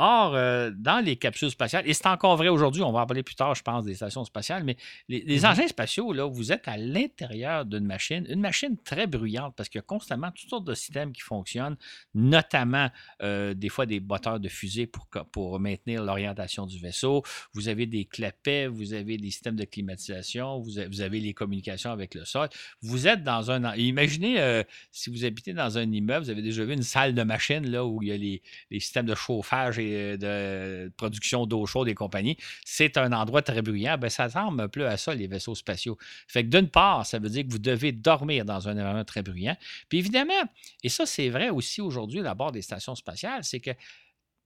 [0.00, 3.24] Or, euh, dans les capsules spatiales, et c'est encore vrai aujourd'hui, on va en parler
[3.24, 4.76] plus tard, je pense, des stations spatiales, mais
[5.08, 5.50] les, mm-hmm.
[5.50, 9.80] engins spatiaux, là, vous êtes à l'intérieur d'une machine, une machine très bruyante parce qu'il
[9.80, 11.76] y a constamment toutes sortes de systèmes qui fonctionnent,
[12.14, 12.90] notamment
[13.22, 17.24] euh, des fois des moteurs de fusée pour, pour maintenir l'orientation du vaisseau.
[17.52, 22.14] Vous avez des clapets, vous avez des systèmes de climatisation, vous, avez, les communications avec
[22.14, 22.48] le sol.
[22.82, 23.74] Vous êtes dans un.
[23.74, 27.22] Imaginez euh, si vous habitez dans un immeuble, vous avez déjà vu une salle de
[27.24, 31.66] machine là, où il y a les, les systèmes de chauffage et de production d'eau
[31.66, 35.14] chaude et compagnie, c'est un endroit très bruyant, ben, ça ressemble un peu à ça,
[35.14, 35.98] les vaisseaux spatiaux.
[36.26, 39.22] Fait que d'une part, ça veut dire que vous devez dormir dans un environnement très
[39.22, 39.56] bruyant.
[39.88, 40.32] Puis évidemment,
[40.82, 43.70] et ça c'est vrai aussi aujourd'hui à bord des stations spatiales, c'est que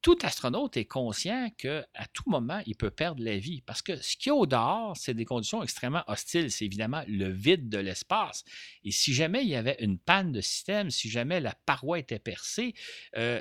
[0.02, 3.62] tout astronaute est conscient qu'à tout moment, il peut perdre la vie.
[3.62, 6.50] Parce que ce qu'il y a au dehors, c'est des conditions extrêmement hostiles.
[6.50, 8.44] C'est évidemment le vide de l'espace.
[8.84, 12.18] Et si jamais il y avait une panne de système, si jamais la paroi était
[12.18, 12.74] percée,
[13.16, 13.40] euh,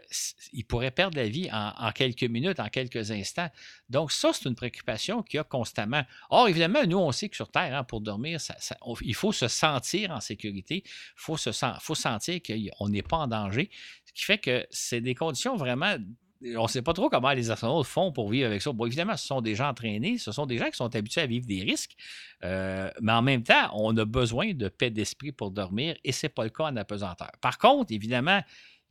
[0.54, 3.50] il pourrait perdre la vie en, quelques minutes, en quelques instants.
[3.90, 6.04] Donc, ça, c'est une préoccupation qu'il y a constamment.
[6.30, 8.40] Or, évidemment, nous, on sait que sur Terre, hein, pour dormir,
[9.02, 10.84] il faut se sentir en sécurité.
[10.86, 13.72] Il faut, se, faut sentir qu'on n'est pas en danger.
[14.06, 15.96] Ce qui fait que c'est des conditions vraiment
[16.58, 18.72] on ne sait pas trop comment les astronautes font pour vivre avec ça.
[18.72, 21.26] Bon, évidemment, ce sont des gens entraînés, ce sont des gens qui sont habitués à
[21.26, 21.96] vivre des risques,
[22.44, 26.26] euh, mais en même temps, on a besoin de paix d'esprit pour dormir et ce
[26.26, 27.32] n'est pas le cas en apesanteur.
[27.42, 28.42] Par contre, évidemment,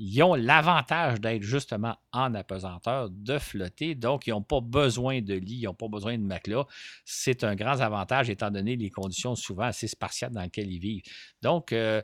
[0.02, 3.94] ils ont l'avantage d'être justement en apesanteur, de flotter.
[3.94, 6.64] Donc, ils n'ont pas besoin de lit, ils n'ont pas besoin de matelas.
[7.04, 11.02] C'est un grand avantage étant donné les conditions souvent assez spartiates dans lesquelles ils vivent.
[11.42, 12.00] Donc, euh,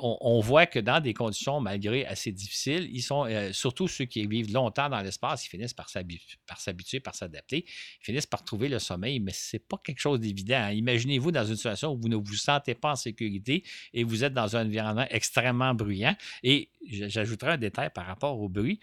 [0.00, 4.26] on, voit que dans des conditions malgré assez difficiles, ils sont, euh, surtout ceux qui
[4.26, 8.78] vivent longtemps dans l'espace, ils finissent par s'habituer, par s'adapter, ils finissent par trouver le
[8.78, 10.56] sommeil, mais ce n'est pas quelque chose d'évident.
[10.56, 10.72] Hein.
[10.72, 14.32] Imaginez-vous dans une situation où vous ne vous sentez pas en sécurité et vous êtes
[14.32, 16.16] dans un environnement extrêmement bruyant.
[16.42, 16.70] Et
[17.10, 18.80] j'ajouterai un détail par rapport au bruit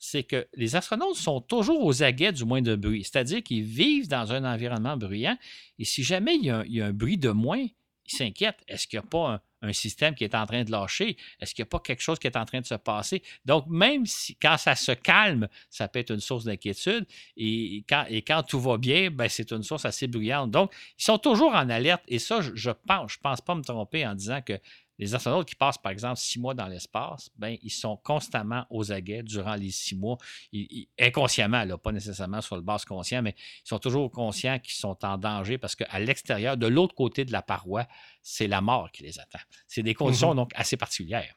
[0.00, 4.06] c'est que les astronautes sont toujours aux aguets du moins de bruit, c'est-à-dire qu'ils vivent
[4.06, 5.36] dans un environnement bruyant
[5.78, 7.66] et si jamais il y a un bruit de moins,
[8.08, 8.62] ils s'inquiètent.
[8.66, 11.16] Est-ce qu'il n'y a pas un, système qui est en train de lâcher?
[11.40, 13.22] Est-ce qu'il n'y a pas quelque chose qui est en train de se passer?
[13.44, 17.06] Donc, même si quand ça se calme, ça peut être une source d'inquiétude.
[17.36, 20.50] Et quand, tout va bien, ben, c'est une source assez bruyante.
[20.50, 22.02] Donc, ils sont toujours en alerte.
[22.08, 24.58] Et ça, je pense, je ne pense pas me tromper en disant que
[24.98, 28.90] les astronautes qui passent, par exemple, six mois dans l'espace, ben, ils sont constamment aux
[28.90, 30.18] aguets durant les six mois,
[30.98, 33.34] inconsciemment, là, pas nécessairement sur le base conscient, mais
[33.64, 37.32] ils sont toujours conscients qu'ils sont en danger parce qu'à l'extérieur, de l'autre côté de
[37.32, 37.86] la paroi,
[38.22, 39.38] c'est la mort qui les attend.
[39.66, 40.36] C'est des conditions mm-hmm.
[40.36, 41.34] donc assez particulières.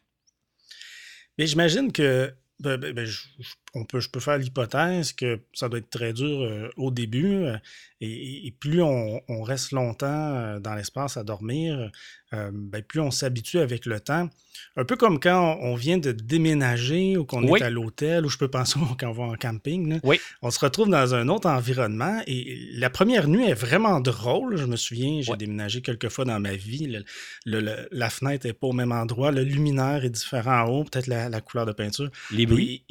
[1.38, 3.28] Mais j'imagine que ben, ben, ben, je,
[3.74, 7.46] on peut, je peux faire l'hypothèse que ça doit être très dur euh, au début.
[7.46, 7.58] Euh,
[8.04, 11.92] et, plus on, reste longtemps euh, dans l'espace à dormir,
[12.32, 14.28] ben, plus on s'habitue avec le temps.
[14.76, 18.38] Un peu comme quand on vient de déménager ou qu'on est à l'hôtel, ou je
[18.38, 20.00] peux penser quand on va en camping.
[20.04, 20.20] Oui.
[20.42, 22.22] On se retrouve dans un autre environnement.
[22.26, 24.58] Et la première nuit est vraiment drôle.
[24.58, 26.98] Je me souviens, j'ai déménagé quelques fois dans ma vie.
[27.46, 29.32] la fenêtre n'est pas au même endroit.
[29.32, 32.10] Le luminaire est différent en haut, peut-être la, couleur de peinture.
[32.32, 32.84] Les bruits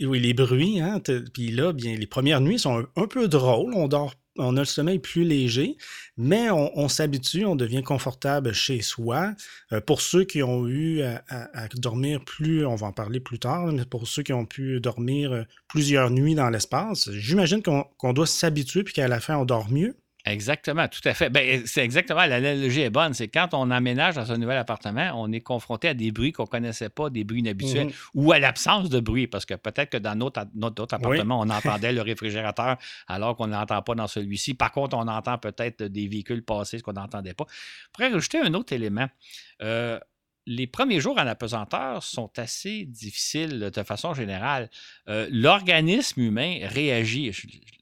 [0.00, 1.00] oui, les bruits, hein.
[1.32, 3.74] Puis là, bien, les premières nuits sont un, peu drôles.
[3.74, 5.76] On dort, on a le sommeil plus léger,
[6.16, 9.32] mais on, s'habitue, on devient confortable chez soi.
[9.72, 13.66] Euh, pour ceux qui ont eu à, dormir plus, on va en parler plus tard,
[13.66, 18.26] mais pour ceux qui ont pu dormir euh, plusieurs nuits dans l'espace, j'imagine qu'on doit
[18.26, 19.96] s'habituer puis qu'à la fin, on dort mieux.
[20.26, 21.30] Exactement, tout à fait.
[21.30, 23.14] Ben, c'est exactement, l'analogie est bonne.
[23.14, 26.42] C'est quand on emménage dans un nouvel appartement, on est confronté à des bruits qu'on
[26.42, 27.92] ne connaissait pas, des bruits inhabituels, mhm.
[28.14, 31.92] ou à l'absence de bruit, parce que peut-être que dans notre, notre, appartement, on entendait
[31.92, 34.54] le réfrigérateur alors qu'on ne l'entend pas dans celui-ci.
[34.54, 37.46] Par contre, on entend peut-être des véhicules passer, ce qu'on n'entendait pas.
[37.92, 39.06] Pour rajouter un autre élément,
[39.62, 40.00] euh,
[40.46, 44.70] les premiers jours en apesanteur sont assez difficiles de façon générale.
[45.08, 47.32] Euh, l'organisme humain réagit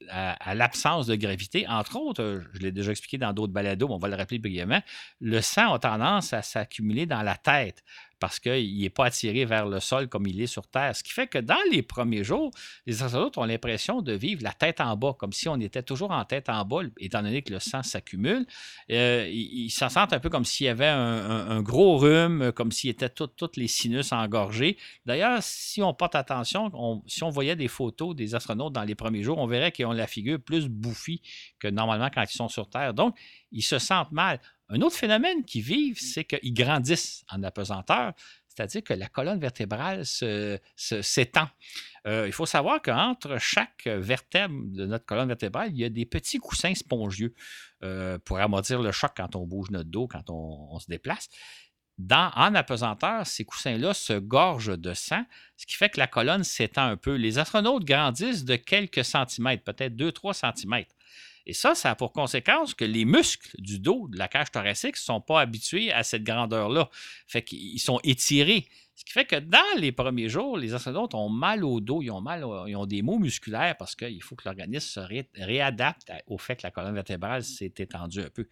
[0.08, 1.66] à, l'absence de gravité.
[1.68, 4.38] Entre autres, euh, je l'ai déjà expliqué dans d'autres balados, mais on va le rappeler
[4.38, 4.80] brièvement,
[5.20, 7.84] le sang a tendance à s'accumuler dans la tête
[8.18, 10.94] parce qu'il n'est pas attiré vers le sol comme il est sur Terre.
[10.96, 12.50] Ce qui fait que dans les premiers jours,
[12.86, 16.10] les astronautes ont l'impression de vivre la tête en bas, comme si on était toujours
[16.10, 18.46] en tête en bas, étant donné que le sang s'accumule.
[18.90, 22.90] Euh, ils, s'en sentent un peu comme s'il y avait un, gros rhume, comme s'il
[22.90, 24.76] était toutes les sinus engorgés.
[25.06, 29.22] D'ailleurs, si on porte attention, si on voyait des photos des astronautes dans les premiers
[29.22, 31.22] jours, on verrait qu'ils ont la figure plus bouffie
[31.58, 32.94] que normalement quand ils sont sur Terre.
[32.94, 33.16] Donc,
[33.52, 34.40] ils se sentent mal.
[34.68, 38.14] Un autre phénomène qu'ils vivent, c'est qu'ils grandissent en apesanteur,
[38.54, 40.04] c'est-à-dire que la colonne vertébrale
[40.76, 41.48] s'étend.
[42.06, 46.06] Euh, il faut savoir qu'entre chaque vertèbre de notre colonne vertébrale, il y a des
[46.06, 47.34] petits coussins spongieux
[47.82, 51.28] euh, pour amortir le choc quand on bouge notre dos, quand on, se déplace.
[51.98, 55.24] Dans, en apesanteur, ces coussins-là se gorgent de sang,
[55.56, 57.14] ce qui fait que la colonne s'étend un peu.
[57.14, 60.94] Les astronautes grandissent de quelques centimètres, peut-être 2-3 centimètres.
[61.46, 64.94] Et ça, ça a pour conséquence que les muscles du dos, de la cage thoracique,
[64.94, 66.88] ne sont pas habitués à cette grandeur-là.
[67.26, 68.66] Fait qu'ils sont étirés.
[68.94, 72.10] Ce qui fait que dans les premiers jours, les astronautes ont mal au dos, ils
[72.10, 75.00] ont mal, ils ont des maux musculaires parce qu'il faut que l'organisme se
[75.34, 78.48] réadapte au fait que la colonne vertébrale s'est étendue un peu.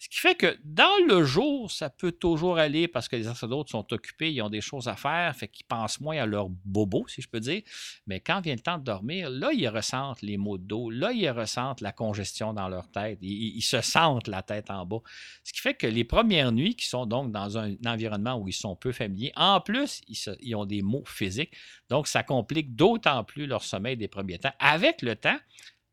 [0.00, 3.68] Ce qui fait que dans le jour, ça peut toujours aller parce que les astronautes
[3.68, 7.04] sont occupés, ils ont des choses à faire, fait qu'ils pensent moins à leur bobo,
[7.06, 7.60] si je peux dire.
[8.06, 11.12] Mais quand vient le temps de dormir, là, ils ressentent les maux de dos, là,
[11.12, 15.02] ils ressentent la congestion dans leur tête, ils, se sentent la tête en bas.
[15.44, 18.54] Ce qui fait que les premières nuits, qui sont donc dans un, environnement où ils
[18.54, 21.52] sont peu familiers, en plus, ils, ils ont des maux physiques.
[21.90, 24.54] Donc, ça complique d'autant plus leur sommeil des premiers temps.
[24.60, 25.36] Avec le temps,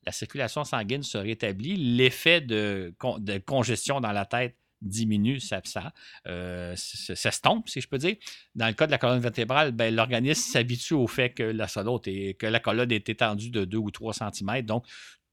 [0.08, 2.94] la circulation sanguine se rétablit, l'effet de,
[3.46, 5.92] congestion dans la tête diminue, ça, ça
[6.28, 8.16] euh, s'estompe, si je peux dire.
[8.56, 12.46] Dans le cas de la colonne vertébrale, ben, l'organisme s'habitue au fait que la, que
[12.46, 14.62] la colonne est étendue de 2 ou 3 cm.
[14.62, 14.86] Donc,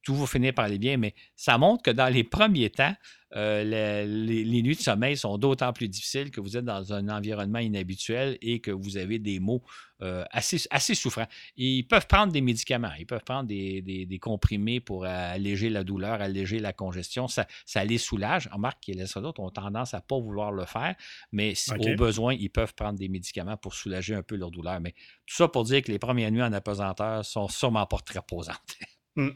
[0.04, 2.94] tout va finir par aller bien, mais ça montre que dans les premiers temps,
[3.36, 7.58] euh, les, nuits de sommeil sont d'autant plus difficiles que vous êtes dans un environnement
[7.58, 9.64] inhabituel et que vous avez des maux
[10.02, 11.26] euh, assez, assez souffrants.
[11.56, 16.60] Ils peuvent prendre des médicaments, ils peuvent prendre des, comprimés pour alléger la douleur, alléger
[16.60, 17.26] la congestion.
[17.26, 18.48] Ça, ça les soulage.
[18.52, 20.94] On remarque que les astronautes ont tendance à ne pas vouloir le faire,
[21.32, 24.80] mais au besoin, ils peuvent prendre des médicaments pour soulager un peu leur douleur.
[24.80, 24.92] Mais
[25.26, 28.76] tout ça pour dire que les premières nuits en apesanteur sont sûrement pas très reposantes.
[29.16, 29.30] Hmm.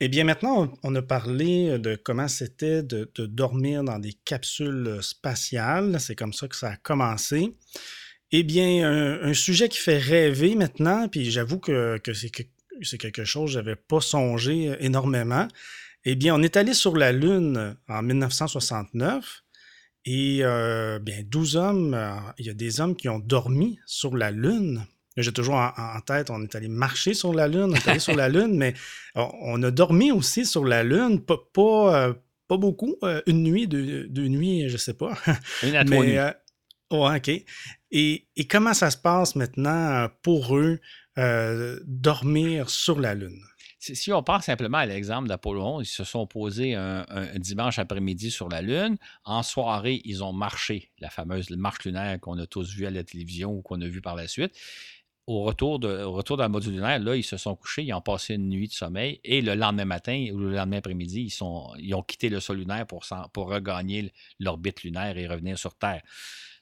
[0.00, 5.98] Eh bien, maintenant, on a parlé de comment c'était de, dormir dans des capsules spatiales.
[6.00, 7.56] C'est comme ça que ça a commencé.
[8.30, 8.88] Eh bien,
[9.22, 13.76] un, sujet qui fait rêver maintenant, puis j'avoue que, c'est quelque chose que je n'avais
[13.76, 15.48] pas songé énormément.
[16.04, 19.42] Eh bien, on est allé sur la Lune en 1969.
[20.04, 24.16] Et euh, bien, 12 hommes, euh, il y a des hommes qui ont dormi sur
[24.16, 24.86] la Lune.
[25.22, 28.14] J'ai toujours en, tête, on est allé marcher sur la Lune, on est allé sur
[28.14, 28.74] la Lune, mais
[29.14, 32.14] on, a dormi aussi sur la Lune, pas, pas, euh,
[32.48, 35.18] beaucoup, euh, une nuit, deux, nuits, je sais pas.
[35.64, 36.18] Une à trois nuits.
[36.18, 36.30] Euh,
[36.90, 37.30] OK.
[37.90, 40.80] Et, comment ça se passe maintenant pour eux,
[41.84, 43.42] dormir sur la Lune?
[43.80, 47.04] Si on pense simplement à l'exemple d'Apollo 11, ils se sont posés un,
[47.36, 48.96] dimanche après-midi sur la Lune.
[49.24, 53.04] En soirée, ils ont marché, la fameuse marche lunaire qu'on a tous vue à la
[53.04, 54.52] télévision ou qu'on a vue par la suite
[55.28, 58.00] au retour, de, retour dans le module lunaire, là, ils se sont couchés, ils ont
[58.00, 62.02] passé une nuit de sommeil et le lendemain matin ou le lendemain après-midi, ils ont
[62.02, 64.10] quitté le sol lunaire pour, pour regagner
[64.40, 66.00] l'orbite lunaire et revenir sur Terre.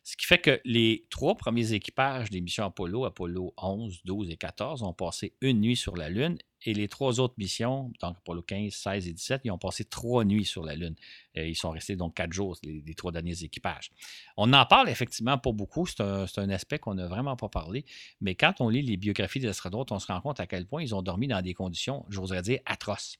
[0.02, 4.36] Ce qui fait que les trois premiers équipages des missions Apollo, Apollo 11, 12 et
[4.36, 8.42] 14, ont passé une nuit sur la Lune et les trois autres missions, donc Apollo
[8.42, 10.96] 15, 16 et 17, ils ont passé trois nuits sur la Lune.
[11.34, 13.90] ils sont restés donc quatre jours, les, trois derniers équipages.
[14.36, 17.84] On en parle effectivement pas beaucoup, c'est un, aspect qu'on n'a vraiment pas parlé,
[18.20, 20.82] mais quand on lit les biographies des astronautes, on se rend compte à quel point
[20.82, 23.18] ils ont dormi dans des conditions, j'oserais dire, atroces.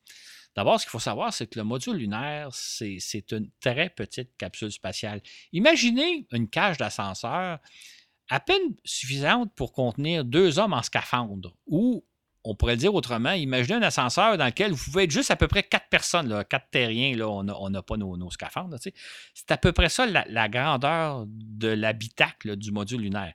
[0.57, 4.73] D'abord, ce qu'il faut savoir, c'est que le module lunaire, c'est une très petite capsule
[4.73, 5.21] spatiale.
[5.53, 7.59] Imaginez une cage d'ascenseur
[8.29, 12.05] à peine suffisante pour contenir deux hommes en scaphandre ou
[12.47, 15.49] on pourrait dire autrement, imaginez un ascenseur dans lequel vous pouvez être juste à peu
[15.49, 18.77] près quatre personnes, quatre terriens, on n'a pas nos, scaphandres.
[18.81, 23.35] c'est à peu près ça la, grandeur de l'habitacle du module lunaire.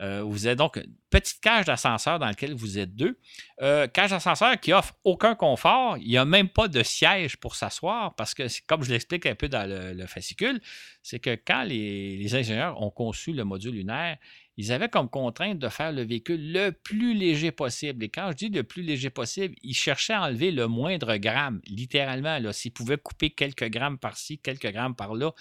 [0.00, 3.18] Euh, vous avez donc une petite cage d'ascenseur dans laquelle vous êtes deux.
[3.60, 5.98] Euh, cage d'ascenseur qui offre aucun confort.
[5.98, 9.34] Il n'y a même pas de siège pour s'asseoir parce que, comme je l'explique un
[9.34, 10.60] peu dans le, fascicule,
[11.02, 14.16] c'est que quand les, ingénieurs ont conçu le module lunaire,
[14.60, 18.04] ils avaient comme contrainte de faire le véhicule le plus léger possible.
[18.04, 21.62] Et quand je dis le plus léger possible, ils cherchaient à enlever le moindre gramme,
[21.66, 22.38] littéralement.
[22.52, 25.32] S'ils pouvaient couper quelques grammes par-ci, quelques grammes par-là,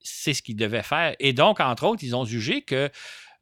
[0.00, 1.14] c'est ce qu'ils devaient faire.
[1.20, 2.90] Et donc, entre autres, ils ont jugé que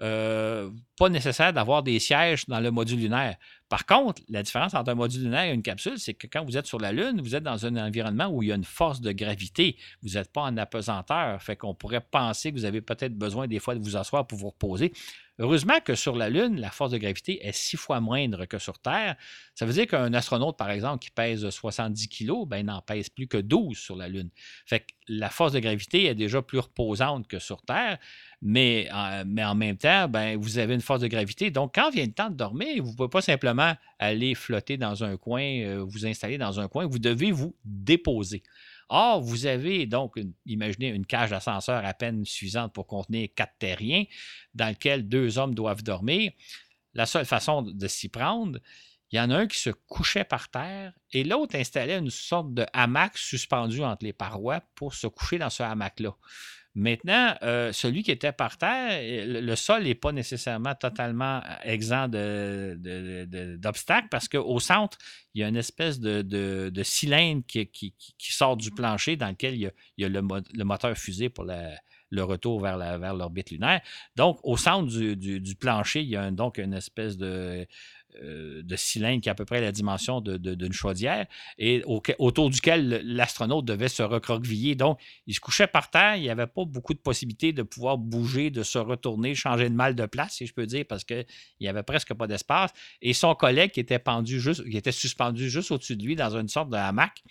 [0.03, 3.37] euh, pas nécessaire d'avoir des sièges dans le module lunaire.
[3.69, 6.57] Par contre, la différence entre un module lunaire et une capsule, c'est que quand vous
[6.57, 9.01] êtes sur la Lune, vous êtes dans un environnement où il y a une force
[9.01, 9.77] de gravité.
[10.03, 11.43] Vous n'êtes pas en apesanteur.
[11.43, 14.39] Fait qu'on pourrait penser que vous avez peut-être besoin des fois de vous asseoir pour
[14.39, 14.93] vous reposer.
[15.39, 18.79] Heureusement que sur la Lune, la force de gravité est six fois moindre que sur
[18.79, 19.17] Terre.
[19.55, 23.27] Ça veut dire qu'un astronaute, par exemple, qui pèse 70 kg, ben, n'en pèse plus
[23.27, 24.31] que 12 sur la Lune.
[24.65, 27.99] Fait que la force de gravité est déjà plus reposante que sur Terre,
[28.41, 28.89] mais,
[29.27, 31.51] mais en même temps, ben, vous avez une force de gravité.
[31.51, 35.05] Donc, quand vient le temps de dormir, vous ne pouvez pas simplement aller flotter dans
[35.05, 38.43] un coin, euh, vous installer dans un coin, vous devez vous déposer.
[38.89, 44.05] Or, vous avez donc, imaginez une cage d'ascenseur à peine suffisante pour contenir quatre terriens
[44.55, 46.33] dans lequel deux hommes doivent dormir.
[46.95, 48.61] La seule façon de s'y prendre,
[49.11, 52.55] il y en a un qui se couchait par terre et l'autre installait une sorte
[52.55, 56.17] de hamac suspendu entre les parois pour se coucher dans ce hamac-là.
[56.79, 62.11] Maintenant, euh, celui qui était par terre, le, sol n'est pas nécessairement totalement euh, exempt
[63.57, 64.99] d'obstacles parce qu'au centre,
[65.33, 70.05] il y a une espèce de, cylindre qui, sort du plancher dans lequel il y
[70.05, 70.21] a, le,
[70.65, 72.77] moteur fusée pour le retour vers
[73.15, 73.81] l'orbite lunaire.
[74.15, 77.67] Donc, au centre du, plancher, il y a donc une espèce de,
[78.23, 81.27] de cylindre qui a à peu près la dimension d'une chaudière
[81.59, 84.75] et autour duquel l'astronaute devait se recroqueviller.
[84.75, 87.99] Donc, il se couchait par terre, il n'y avait pas beaucoup de possibilités de pouvoir
[87.99, 91.27] bouger, de se retourner, changer de mal de place, si je peux dire, parce qu'il
[91.61, 92.73] n'y avait presque pas d'espace.
[93.03, 96.37] Et son collègue qui était pendu juste, qui était suspendu juste au-dessus de lui dans
[96.37, 97.23] une sorte de hamac.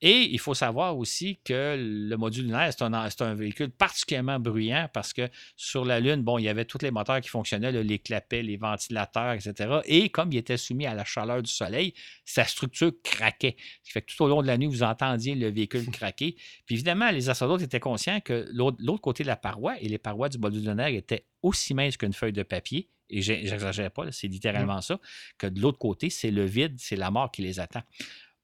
[0.00, 5.12] Et il faut savoir aussi que le module lunaire, c'est un, véhicule particulièrement bruyant parce
[5.12, 8.42] que sur la Lune, bon, il y avait tous les moteurs qui fonctionnaient, les clapets,
[8.42, 9.80] les ventilateurs, etc.
[9.86, 13.56] Et comme il était soumis à la chaleur du soleil, sa structure craquait.
[13.82, 16.36] Ce qui fait que tout au long de la nuit, vous entendiez le véhicule craquer.
[16.66, 20.28] Puis évidemment, les astronautes étaient conscients que l'autre côté de la paroi, et les parois
[20.28, 24.78] du module lunaire étaient aussi minces qu'une feuille de papier, et j'exagère pas, c'est littéralement
[24.78, 24.82] mmh.
[24.82, 25.00] ça,
[25.38, 27.82] que de l'autre côté, c'est le vide, c'est la mort qui les attend.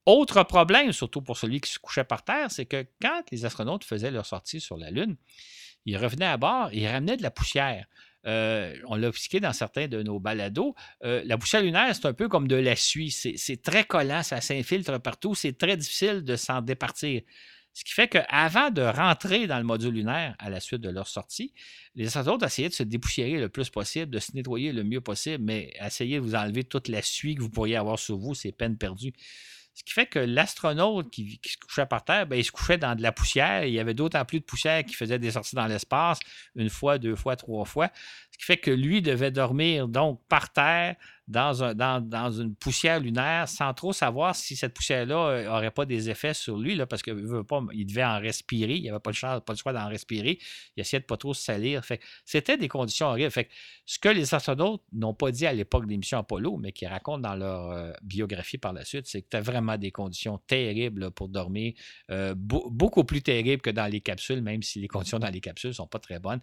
[0.07, 3.85] Autre problème, surtout pour celui qui se couchait par terre, c'est que quand les astronautes
[3.85, 5.17] faisaient leur sortie sur la Lune,
[5.87, 7.87] ils revenaient à bord et ils ramenaient de la poussière.
[8.27, 10.75] Euh, on l'a expliqué dans certains de nos balados.
[11.05, 13.11] Euh, la poussière lunaire, c'est un peu comme de la suie.
[13.11, 15.35] C'est très collant, ça s'infiltre partout.
[15.35, 17.23] C'est très difficile de s'en départir.
[17.75, 21.09] Ce qui fait qu'avant de rentrer dans le module lunaire à la suite de leur
[21.09, 21.53] sortie,
[21.97, 25.43] les astronautes essayaient de se dépoussiérer le plus possible, de se nettoyer le mieux possible,
[25.43, 28.53] mais essayer de vous enlever toute la suie que vous pourriez avoir sur vous, c'est
[28.53, 29.13] peine perdue.
[29.75, 32.95] Ce qui fait que l'astronaute qui, se couchait par terre, ben, il se couchait dans
[32.95, 33.65] de la poussière.
[33.65, 36.21] il y avait d'autant plus de poussière qui faisait des sorties dans l'espace,
[36.55, 37.91] une fois, deux fois, trois fois.
[38.35, 40.97] Ce qui fait que lui devait dormir donc par terre
[41.29, 45.87] dans, un, dans, une poussière lunaire sans trop savoir si cette poussière-là n'aurait euh, pas
[45.87, 48.75] des effets sur lui, là, parce qu'il devait en respirer.
[48.75, 50.39] Il n'y avait pas le, pas choix d'en respirer.
[50.77, 51.83] Il essayait de pas trop se salir.
[52.25, 53.31] c'était des conditions horribles.
[53.31, 53.49] Fait
[53.87, 57.21] ce que les astronautes n'ont pas dit à l'époque des missions Apollo, mais qui racontent
[57.21, 61.29] dans leur euh, biographie par la suite, c'est que tu vraiment des conditions terribles pour
[61.29, 61.75] dormir,
[62.11, 65.71] euh, beaucoup plus terribles que dans les capsules, même si les conditions dans les capsules
[65.71, 66.41] ne sont pas très bonnes.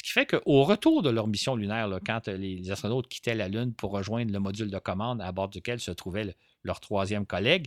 [0.00, 3.74] Ce qui fait qu'au retour de leur mission lunaire, quand les astronautes quittaient la Lune
[3.74, 7.66] pour rejoindre le module de commande à bord duquel se trouvait leur troisième collègue.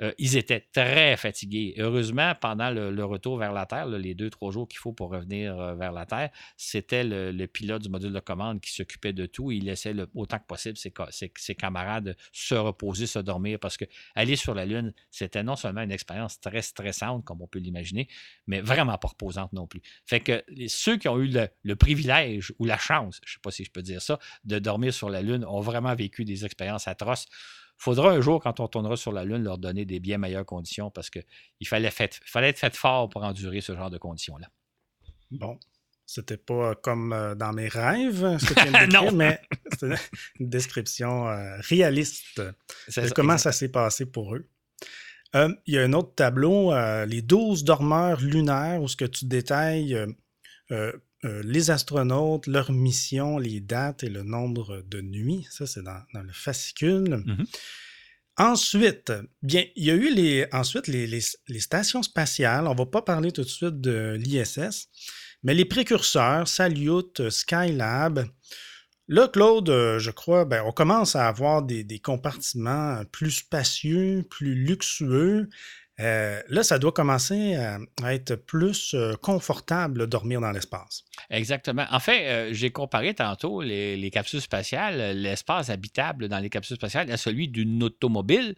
[0.00, 1.74] Euh, ils étaient très fatigués.
[1.78, 5.58] Heureusement, pendant le, retour vers la Terre, les deux, trois jours qu'il faut pour revenir
[5.58, 9.52] euh, vers la Terre, c'était le, pilote du module de commande qui s'occupait de tout.
[9.52, 14.36] Il laissait le, autant que possible ses, camarades se reposer, se dormir, parce que aller
[14.36, 18.08] sur la Lune, c'était non seulement une expérience très stressante, comme on peut l'imaginer,
[18.46, 19.82] mais vraiment pas reposante non plus.
[20.06, 23.50] Fait que ceux qui ont eu le, privilège ou la chance, je ne sais pas
[23.50, 26.88] si je peux dire ça, de dormir sur la Lune ont vraiment vécu des expériences
[26.88, 27.26] atroces
[27.76, 30.90] faudra un jour, quand on tournera sur la Lune, leur donner des bien meilleures conditions
[30.90, 31.22] parce qu'il
[31.66, 34.48] fallait, fallait être fait fort pour endurer ce genre de conditions-là.
[35.30, 35.58] Bon.
[36.06, 38.54] C'était pas comme euh, dans mes rêves, ce que
[39.10, 39.40] tu mais
[39.72, 39.94] c'était
[40.40, 44.46] une description euh, réaliste de comment ça s'est passé pour eux.
[45.34, 46.72] Euh, il y a un autre tableau,
[47.06, 49.96] les 12 dormeurs lunaires, où ce que tu détailles
[51.24, 55.46] euh, les astronautes, leur mission, les dates et le nombre de nuits.
[55.50, 57.22] Ça, c'est dans, le fascicule.
[57.24, 57.46] Mhm.
[58.36, 59.12] Ensuite,
[59.42, 62.66] bien, il y a eu les, ensuite les, stations spatiales.
[62.66, 64.88] On ne va pas parler tout de suite de l'ISS,
[65.42, 68.26] mais les précurseurs, Salyut, Skylab.
[69.06, 74.24] Là, Claude, euh, je crois, ben, on commence à avoir des, des compartiments plus spacieux,
[74.28, 75.48] plus luxueux.
[76.00, 77.78] Euh, là, ça doit commencer à,
[78.12, 81.04] être plus euh, confortable de dormir dans l'espace.
[81.30, 81.86] Exactement.
[81.90, 87.10] En fait, euh, j'ai comparé tantôt les, capsules spatiales, l'espace habitable dans les capsules spatiales
[87.12, 88.56] à celui d'une automobile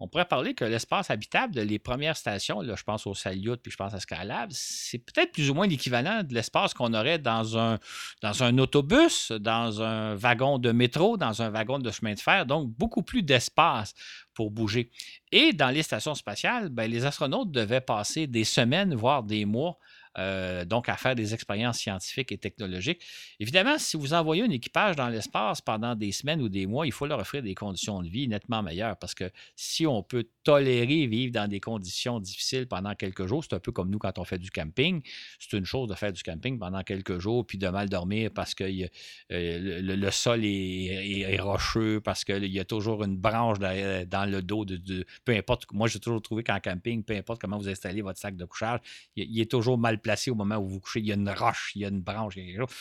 [0.00, 3.72] on pourrait parler que l'espace habitable les premières stations, là, je pense au Salyut puis
[3.72, 7.58] je pense à Skylab, c'est peut-être plus ou moins l'équivalent de l'espace qu'on aurait dans
[7.58, 7.78] un,
[8.22, 12.46] dans un autobus, dans un wagon de métro, dans un wagon de chemin de fer,
[12.46, 13.94] donc beaucoup plus d'espace
[14.34, 14.90] pour bouger.
[15.32, 19.78] Et dans les stations spatiales, ben, les astronautes devaient passer des semaines, voire des mois
[20.18, 23.02] euh, donc à faire des expériences scientifiques et technologiques.
[23.40, 26.92] Évidemment, si vous envoyez un équipage dans l'espace pendant des semaines ou des mois, il
[26.92, 31.06] faut leur offrir des conditions de vie nettement meilleures parce que si on peut tolérer
[31.06, 34.24] vivre dans des conditions difficiles pendant quelques jours, c'est un peu comme nous quand on
[34.24, 35.02] fait du camping.
[35.38, 38.54] C'est une chose de faire du camping pendant quelques jours puis de mal dormir parce
[38.54, 44.40] que euh, le, sol est, rocheux, parce qu'il y a toujours une branche dans le
[44.42, 45.66] dos de, peu importe.
[45.72, 48.80] Moi, j'ai toujours trouvé qu'en camping, peu importe comment vous installez votre sac de couchage,
[49.16, 51.00] il, est toujours mal placé au moment où vous couchez.
[51.00, 52.76] Il y a une roche, il y a une branche, il y a quelque chose.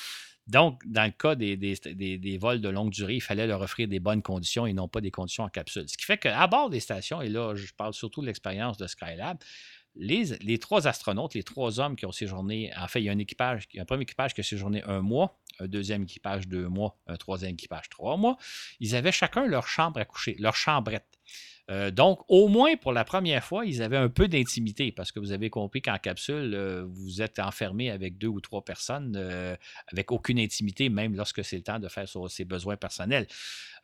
[0.47, 4.21] Donc, dans le cas des, vols de longue durée, il fallait leur offrir des bonnes
[4.21, 5.89] conditions et non pas des conditions en capsule.
[5.89, 8.87] Ce qui fait qu'à bord des stations, et là, je parle surtout de l'expérience de
[8.87, 9.37] Skylab,
[9.99, 13.17] les, trois astronautes, les trois hommes qui ont séjourné, en fait, il y a un
[13.17, 17.17] équipage, un premier équipage qui a séjourné un mois, un deuxième équipage deux mois, un
[17.17, 18.37] troisième équipage trois mois.
[18.79, 21.16] Ils avaient chacun leur chambre à coucher, leur chambrette.
[21.69, 25.19] Euh, donc, au moins pour la première fois, ils avaient un peu d'intimité parce que
[25.19, 29.55] vous avez compris qu'en capsule, euh, vous êtes enfermé avec deux ou trois personnes euh,
[29.91, 33.27] avec aucune intimité, même lorsque c'est le temps de faire ses besoins personnels.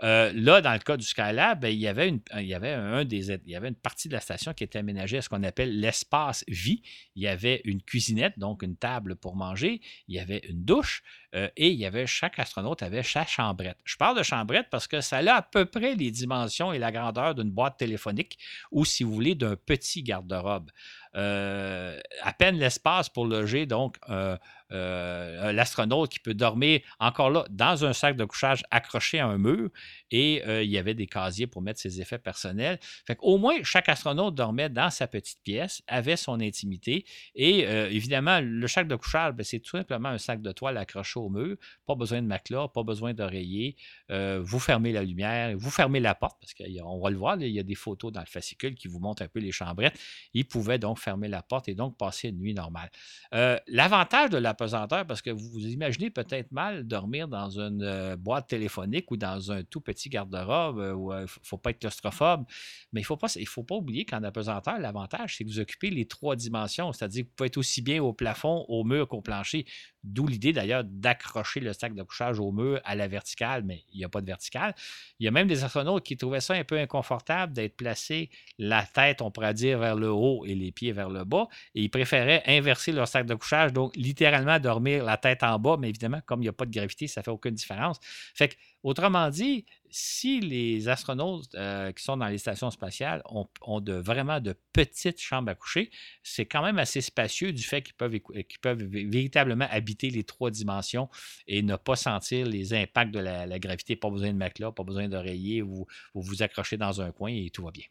[0.01, 3.03] là, dans le cas du Skylab, ben, il, y avait une, il, y avait un
[3.03, 5.43] des, il y avait une partie de la station qui était aménagée à ce qu'on
[5.43, 6.81] appelle l'espace vie.
[7.15, 9.81] Il y avait une cuisinette, donc une table pour manger.
[10.07, 11.03] Il y avait une douche
[11.33, 13.77] et il y avait chaque astronaute avait sa chambrette.
[13.85, 16.91] Je parle de chambrette parce que ça a à peu près les dimensions et la
[16.91, 18.37] grandeur d'une boîte téléphonique
[18.71, 20.69] ou, si vous voulez, d'un petit garde-robe.
[21.15, 24.35] Euh, à peine l'espace pour loger, donc, euh,
[24.71, 29.37] euh, l'astronaute qui peut dormir encore là dans un sac de couchage accroché à un
[29.37, 29.69] mur
[30.09, 32.79] et il y avait des casiers pour mettre ses effets personnels.
[33.05, 37.05] Fait Au moins, chaque astronaute dormait dans sa petite pièce, avait son intimité
[37.35, 41.19] et évidemment, le sac de couchage, ben, c'est tout simplement un sac de toile accroché
[41.19, 41.57] au mur.
[41.85, 43.75] Pas besoin de matelas, pas besoin d'oreiller.
[44.09, 47.59] vous fermez la lumière, vous fermez la porte parce qu'on va le voir, il y
[47.59, 49.99] a des photos dans le fascicule qui vous montrent un peu les chambrettes.
[50.33, 52.89] Il pouvait donc fermer la porte et donc passer une nuit normale.
[53.33, 58.15] Euh, l'avantage de l'apesanteur, parce que vous vous imaginez peut-être mal dormir dans une euh,
[58.15, 62.45] boîte téléphonique ou dans un tout petit garde-robe euh, il ne faut pas être claustrophobe,
[62.91, 66.35] mais il ne faut pas oublier qu'en apesanteur, l'avantage, c'est que vous occupez les trois
[66.35, 69.65] dimensions, c'est-à-dire que vous pouvez être aussi bien au plafond, au mur qu'au plancher.
[70.03, 73.99] D'où l'idée d'ailleurs d'accrocher le sac de couchage au mur à la verticale, mais il
[73.99, 74.75] n'y a pas de verticale.
[75.19, 78.83] Il y a même des astronautes qui trouvaient ça un peu inconfortable d'être placés la
[78.83, 81.47] tête, on pourrait dire, vers le haut et les pieds vers le bas.
[81.73, 85.77] Et ils préféraient inverser leur sac de couchage, donc littéralement dormir la tête en bas,
[85.79, 87.99] mais évidemment, comme il n'y a pas de gravité, ça ne fait aucune différence.
[88.03, 93.47] Fait que, autrement dit, si les astronautes euh, qui sont dans les stations spatiales ont,
[93.87, 95.91] vraiment de petites chambres à coucher,
[96.23, 98.17] c'est quand même assez spacieux du fait qu'ils peuvent,
[98.61, 101.09] peuvent véritablement habiter les trois dimensions
[101.45, 103.95] et ne pas sentir les impacts de la, gravité.
[103.95, 105.85] Pas besoin de matelas, pas besoin d'oreiller, vous,
[106.15, 107.85] vous vous accrochez dans un coin et tout va bien.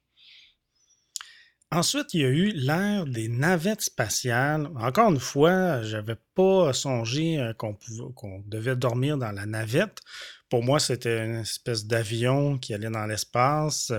[1.70, 4.68] Ensuite, il y a eu l'ère des navettes spatiales.
[4.76, 10.00] Encore une fois, je n'avais pas songé euh, qu'on devait dormir dans la navette
[10.52, 13.90] pour moi, c'était une espèce d'avion qui allait dans l'espace.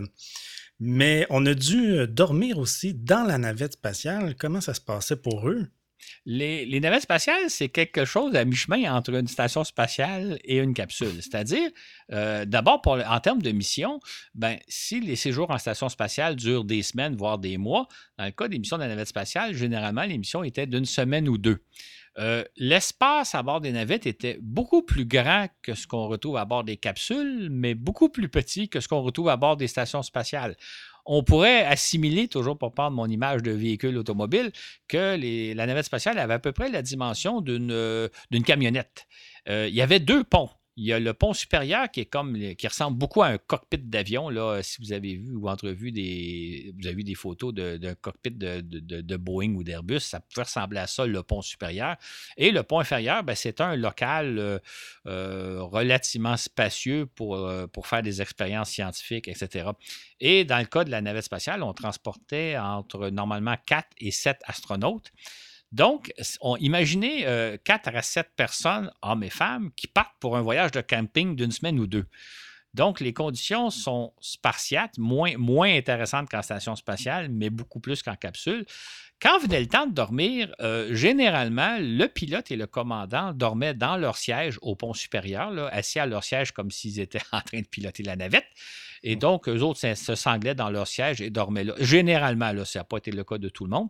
[0.80, 4.36] Mais on a dû dormir aussi dans la navette spatiale.
[4.38, 5.66] Comment ça se passait pour eux?
[6.28, 11.24] Les, navettes spatiales, c'est quelque chose à mi-chemin entre une station spatiale et une capsule.
[11.24, 11.72] C'est-à-dire,
[12.12, 14.00] euh, d'abord, en termes de mission,
[14.36, 17.88] ben, si les séjours en station spatiale durent des semaines, voire des mois,
[18.20, 21.28] dans le cas des missions de la navette spatiale, généralement, les missions étaient d'une semaine
[21.28, 21.64] ou deux.
[22.20, 26.46] Euh, l'espace à bord des navettes était beaucoup plus grand que ce qu'on retrouve à
[26.46, 30.04] bord des capsules, mais beaucoup plus petit que ce qu'on retrouve à bord des stations
[30.04, 30.56] spatiales
[31.06, 34.52] on pourrait assimiler, toujours pour prendre mon image de véhicule automobile,
[34.88, 35.18] que
[35.54, 38.08] la navette spatiale avait à peu près la dimension d'une euh,
[38.46, 39.08] camionnette.
[39.50, 40.50] Euh, il y avait deux ponts.
[40.76, 43.78] Il y a le pont supérieur qui est comme qui ressemble beaucoup à un cockpit
[43.78, 44.30] d'avion.
[44.30, 46.74] Là, si vous avez vu ou entrevu des.
[46.80, 50.88] Vous avez vu des photos d'un cockpit de, Boeing ou d'Airbus, ça pouvait ressembler à
[50.88, 51.96] ça, le pont supérieur.
[52.38, 54.60] Et le pont inférieur, ben, c'est un local euh,
[55.06, 59.70] euh, relativement spacieux pour, euh, pour faire des expériences scientifiques, etc.
[60.20, 64.38] Et dans le cas de la navette spatiale, on transportait entre normalement 4 et 7
[64.46, 65.12] astronautes.
[65.74, 70.38] Donc, on, imaginez euh, quatre 4 à 7 personnes, hommes et femmes, qui partent pour
[70.38, 72.06] un voyage de camping d'une semaine ou deux.
[72.74, 78.16] Donc, les conditions sont spartiates, moins, moins intéressantes qu'en station spatiale, mais beaucoup plus qu'en
[78.16, 78.66] capsule.
[79.22, 83.96] Quand venait le temps de dormir, euh, généralement, le pilote et le commandant dormaient dans
[83.96, 87.68] leur siège au pont supérieur, assis à leur siège comme s'ils étaient en train de
[87.68, 88.48] piloter la navette.
[89.04, 91.74] Et donc, eux autres se sanglaient dans leur siège et dormaient là.
[91.80, 93.90] Généralement, là, ça n'a pas été le cas de tout le monde.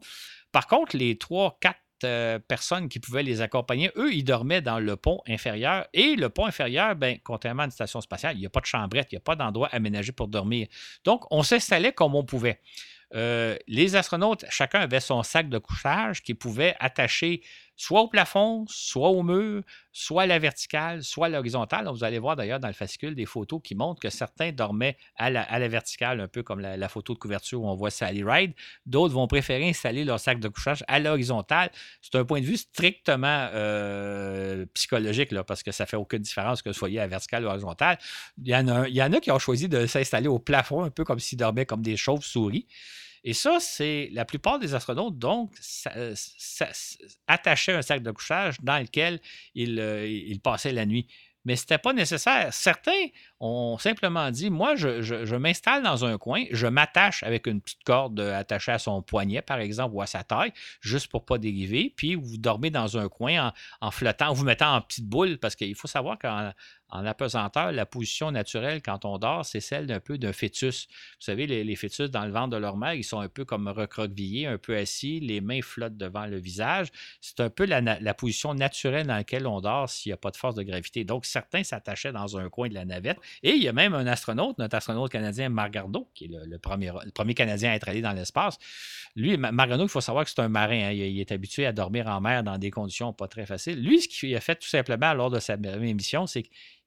[0.52, 4.80] Par contre, les trois, quatre euh, personnes qui pouvaient les accompagner, eux, ils dormaient dans
[4.80, 5.88] le pont inférieur.
[5.94, 8.66] Et le pont inférieur, ben, contrairement à une station spatiale, il n'y a pas de
[8.66, 10.68] chambrette, il n'y a pas d'endroit aménagé pour dormir.
[11.04, 12.60] Donc, on s'installait comme on pouvait.
[13.16, 17.44] Euh, les astronautes, chacun avait son sac de couchage qui pouvait attacher
[17.76, 21.88] soit au plafond, soit au mur, soit à la verticale, soit à l'horizontale.
[21.88, 25.30] Vous allez voir d'ailleurs dans le fascicule des photos qui montrent que certains dormaient à
[25.30, 28.54] la, verticale, un peu comme la, photo de couverture où on voit Sally Ride.
[28.86, 31.72] D'autres vont préférer installer leur sac de couchage à l'horizontale.
[32.02, 36.62] C'est un point de vue strictement euh, psychologique, parce que ça ne fait aucune différence
[36.62, 37.98] que ce soit à la verticale ou à l'horizontale.
[38.44, 41.38] Il y en a qui ont choisi de s'installer au plafond, un peu comme s'ils
[41.38, 42.68] dormaient comme des chauves-souris.
[43.24, 45.54] Et ça, c'est la plupart des astronautes, donc,
[45.96, 46.14] euh,
[47.28, 49.20] attachaient un sac de couchage dans lequel
[49.56, 51.08] ils, euh, passaient la nuit.
[51.46, 52.54] Mais ce n'était pas nécessaire.
[52.54, 53.08] Certains
[53.40, 58.20] ont simplement dit Moi, je, m'installe dans un coin, je m'attache avec une petite corde
[58.20, 61.94] attachée à son poignet, par exemple, ou à sa taille, juste pour ne pas dériver.
[61.96, 65.38] Puis vous dormez dans un coin en, en flottant, en vous mettant en petite boule,
[65.38, 66.54] parce qu'il faut savoir qu'en
[66.94, 70.88] en apesanteur, la position naturelle quand on dort, c'est celle d'un peu d'un fœtus.
[70.88, 73.68] Vous savez, les, fœtus dans le ventre de leur mère, ils sont un peu comme
[73.68, 76.90] recroquevillés, un peu assis, les mains flottent devant le visage.
[77.20, 80.38] C'est un peu la, position naturelle dans laquelle on dort s'il n'y a pas de
[80.38, 81.04] force de gravité.
[81.04, 83.18] Donc, certains s'attachaient dans un coin de la navette.
[83.42, 86.60] Et il y a même un astronaute, notre astronaute canadien Marc Garneau, qui est le,
[86.60, 88.60] premier, le premier Canadien à être allé dans l'espace.
[89.16, 90.90] Lui, Marc Garneau, il faut savoir que c'est un marin.
[90.90, 90.92] Hein.
[90.92, 93.82] Il, est habitué à dormir en mer dans des conditions pas très faciles.
[93.84, 96.44] Lui, ce qu'il a fait tout simplement lors de sa mission, c'est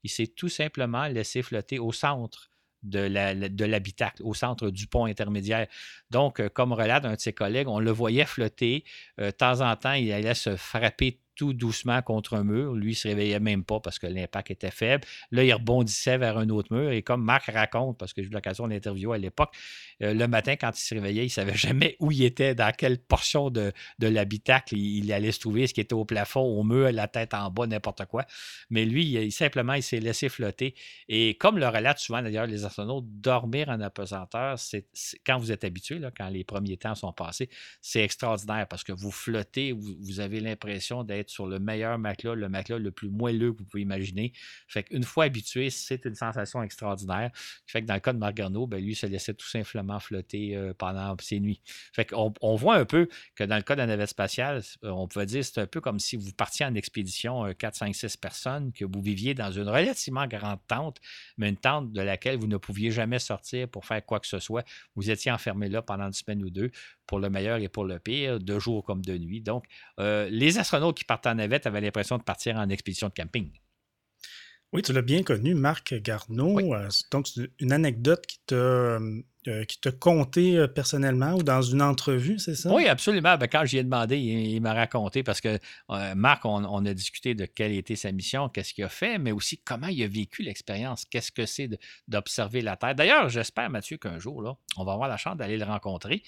[0.07, 2.51] il s'est tout simplement laissé flotter au centre
[2.83, 5.67] de l'habitacle, au centre du pont intermédiaire.
[6.11, 8.85] Donc, euh, comme relate un de ses collègues, on le voyait flotter.
[9.21, 12.73] Euh, de temps en temps, il allait se frapper tout doucement contre un mur.
[12.75, 15.05] Lui, il ne se réveillait même pas parce que l'impact était faible.
[15.31, 16.91] Là, il rebondissait vers un autre mur.
[16.91, 19.55] Et comme Marc raconte, parce que j'ai eu l'occasion d'interviewer à l'époque,
[20.03, 22.73] euh, le matin, quand il se réveillait, il ne savait jamais où il était, dans
[22.77, 26.91] quelle portion de, l'habitacle il, allait se trouver, ce qui était au plafond, au mur,
[26.91, 28.25] la tête en bas, n'importe quoi.
[28.71, 30.75] Mais lui, il, simplement, il s'est laissé flotter.
[31.09, 34.87] Et comme le relate souvent d'ailleurs les astronautes, dormir en apesanteur, c'est
[35.27, 39.11] quand vous êtes habitué, quand les premiers temps sont passés, c'est extraordinaire parce que vous
[39.11, 43.59] flottez, vous avez l'impression d'être sur le meilleur matelas, le matelas le plus moelleux que
[43.59, 44.33] vous pouvez imaginer.
[44.69, 47.31] Fait qu'une fois habitué, c'est une sensation extraordinaire.
[47.67, 50.57] Fait que dans le cas de Margano, ben lui, il se laissait tout simplement flotter
[50.57, 51.61] euh, pendant ses nuits.
[51.93, 54.91] Fait qu'on on voit un peu que dans le cas de la navette spatiale, euh,
[54.91, 58.17] on peut dire c'est un peu comme si vous partiez en expédition 4, 5, 6
[58.17, 60.99] personnes, que vous viviez dans une relativement grande tente,
[61.37, 64.39] mais une tente de laquelle vous ne pouviez jamais sortir pour faire quoi que ce
[64.39, 64.65] soit.
[64.95, 66.71] Vous étiez enfermé là pendant une semaine ou deux
[67.07, 69.41] pour le meilleur et pour le pire, de jour comme de nuit.
[69.41, 69.65] Donc,
[70.01, 73.51] euh, les astronautes qui partent en navette avaient l'impression de partir en expédition de camping.
[74.73, 76.75] Oui, tu l'as bien connu, Marc Garneau.
[76.75, 77.29] Euh, donc,
[77.61, 78.55] une anecdote qui t'a
[79.49, 82.75] euh, qui t'a euh, personnellement ou dans une entrevue, c'est ça?
[82.75, 83.37] Oui, absolument.
[83.37, 85.59] Ben, quand j'y ai demandé, il, m'a raconté parce que
[86.17, 89.59] Marc, on, a discuté de quelle était sa mission, qu'est-ce qu'il a fait, mais aussi
[89.59, 91.71] comment il a vécu l'expérience, qu'est-ce que c'est
[92.09, 92.97] d'observer la Terre.
[92.97, 96.25] D'ailleurs, j'espère, Mathieu, qu'un jour, là, on va avoir la chance d'aller le rencontrer.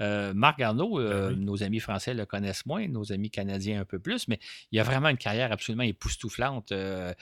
[0.00, 3.84] Euh, Marc Garneau, ben euh, nos amis français le connaissent moins, nos amis canadiens un
[3.84, 4.38] peu plus, mais
[4.70, 6.72] il a vraiment une carrière absolument époustouflante.
[6.72, 7.12] Euh,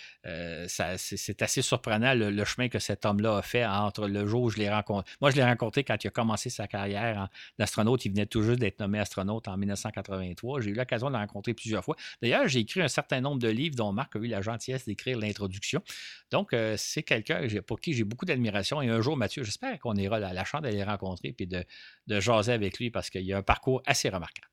[0.67, 4.59] c'est assez surprenant le, chemin que cet homme-là a fait entre le jour où je
[4.59, 5.11] l'ai rencontré.
[5.21, 8.05] Moi, je l'ai rencontré quand il a commencé sa carrière d'astronaute.
[8.05, 10.61] Il venait tout juste d'être nommé astronaute en 1983.
[10.61, 11.97] J'ai eu l'occasion de le rencontrer plusieurs fois.
[12.23, 15.19] D'ailleurs, j'ai écrit un certain nombre de livres dont Marc a eu la gentillesse d'écrire
[15.19, 15.83] l'introduction.
[16.31, 18.81] Donc, c'est quelqu'un pour qui j'ai beaucoup d'admiration.
[18.83, 21.65] Et un jour, Mathieu, j'espère qu'on ira à la chance d'aller rencontrer et de,
[22.07, 24.49] de jaser avec lui parce qu'il a un parcours assez remarquable.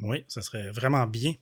[0.00, 1.34] Oui, ça serait vraiment bien.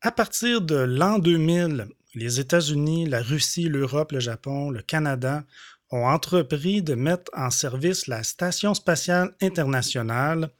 [0.00, 5.44] À partir de l'an 2000, les États-Unis, la Russie, l'Europe, le Japon, le Canada
[5.90, 10.50] ont entrepris de mettre en service la Station spatiale internationale,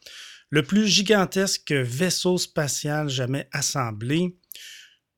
[0.50, 4.38] le plus gigantesque vaisseau spatial jamais assemblé,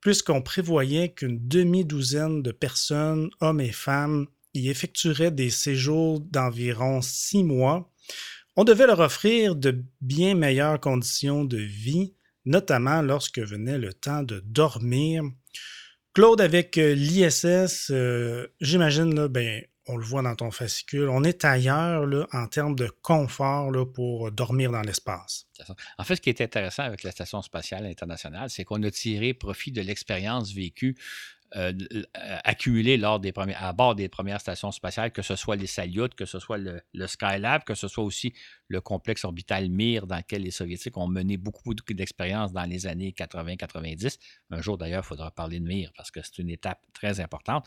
[0.00, 7.44] puisqu'on prévoyait qu'une demi-douzaine de personnes, hommes et femmes, y effectueraient des séjours d'environ six
[7.44, 7.92] mois
[8.56, 14.22] on devait leur offrir de bien meilleures conditions de vie, notamment lorsque venait le temps
[14.22, 15.22] de dormir.
[16.12, 21.44] Claude, avec euh, l'ISS, euh, j'imagine, ben, on le voit dans ton fascicule, on est
[21.44, 25.46] ailleurs là, en termes de confort pour dormir dans l'espace.
[25.98, 29.34] En fait, ce qui est intéressant avec la Station spatiale internationale, c'est qu'on a tiré
[29.34, 30.96] profit de l'expérience vécue
[31.56, 32.02] euh, euh,
[32.44, 36.24] accumulés lors des à bord des premières stations spatiales, que ce soit les Salyut, que
[36.24, 38.32] ce soit le, Skylab, que ce soit aussi
[38.68, 42.86] le complexe orbital Mir, dans lequel les Soviétiques ont mené beaucoup, beaucoup d'expérience dans les
[42.86, 44.18] années 80-90.
[44.50, 47.66] Un jour, d'ailleurs, il faudra parler de Mir parce que c'est une étape très importante.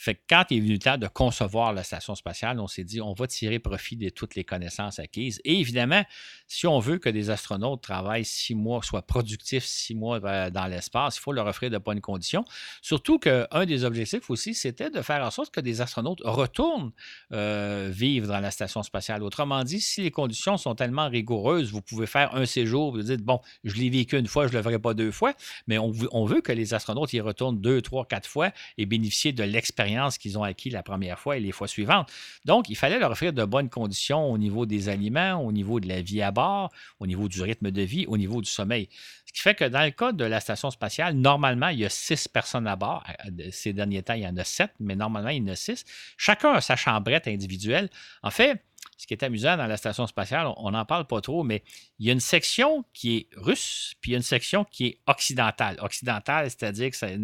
[0.00, 2.84] Fait que quand il est venu le temps de concevoir la station spatiale, on s'est
[2.84, 5.40] dit, on va tirer profit de toutes les connaissances acquises.
[5.44, 6.04] Et évidemment,
[6.46, 10.66] si on veut que des astronautes travaillent six mois, soient productifs six mois euh, dans
[10.66, 12.44] l'espace, il faut leur offrir de bonnes conditions.
[12.80, 16.92] Surtout qu'un des objectifs aussi, c'était de faire en sorte que des astronautes retournent
[17.32, 19.24] euh, vivre dans la station spatiale.
[19.24, 23.22] Autrement dit, si les conditions sont tellement rigoureuses, vous pouvez faire un séjour, vous dites,
[23.22, 25.34] bon, je l'ai vécu une fois, je ne le ferai pas deux fois,
[25.66, 29.32] mais on, on veut que les astronautes y retournent deux, trois, quatre fois et bénéficier
[29.32, 29.87] de l'expérience
[30.18, 32.10] qu'ils ont acquis la première fois et les fois suivantes.
[32.44, 35.88] Donc, il fallait leur offrir de bonnes conditions au niveau des aliments, au niveau de
[35.88, 36.70] la vie à bord,
[37.00, 38.88] au niveau du rythme de vie, au niveau du sommeil.
[39.26, 41.90] Ce qui fait que dans le cas de la station spatiale, normalement, il y a
[41.90, 43.04] six personnes à bord.
[43.50, 45.84] Ces derniers temps, il y en a sept, mais normalement, il y en a six.
[46.16, 47.90] Chacun a sa chambrette individuelle.
[48.22, 48.62] En fait,
[48.96, 51.62] ce qui est amusant dans la station spatiale, on n'en parle pas trop, mais
[51.98, 54.86] il y a une section qui est russe, puis il y a une section qui
[54.86, 55.76] est occidentale.
[55.80, 57.18] Occidentale, c'est-à-dire que c'est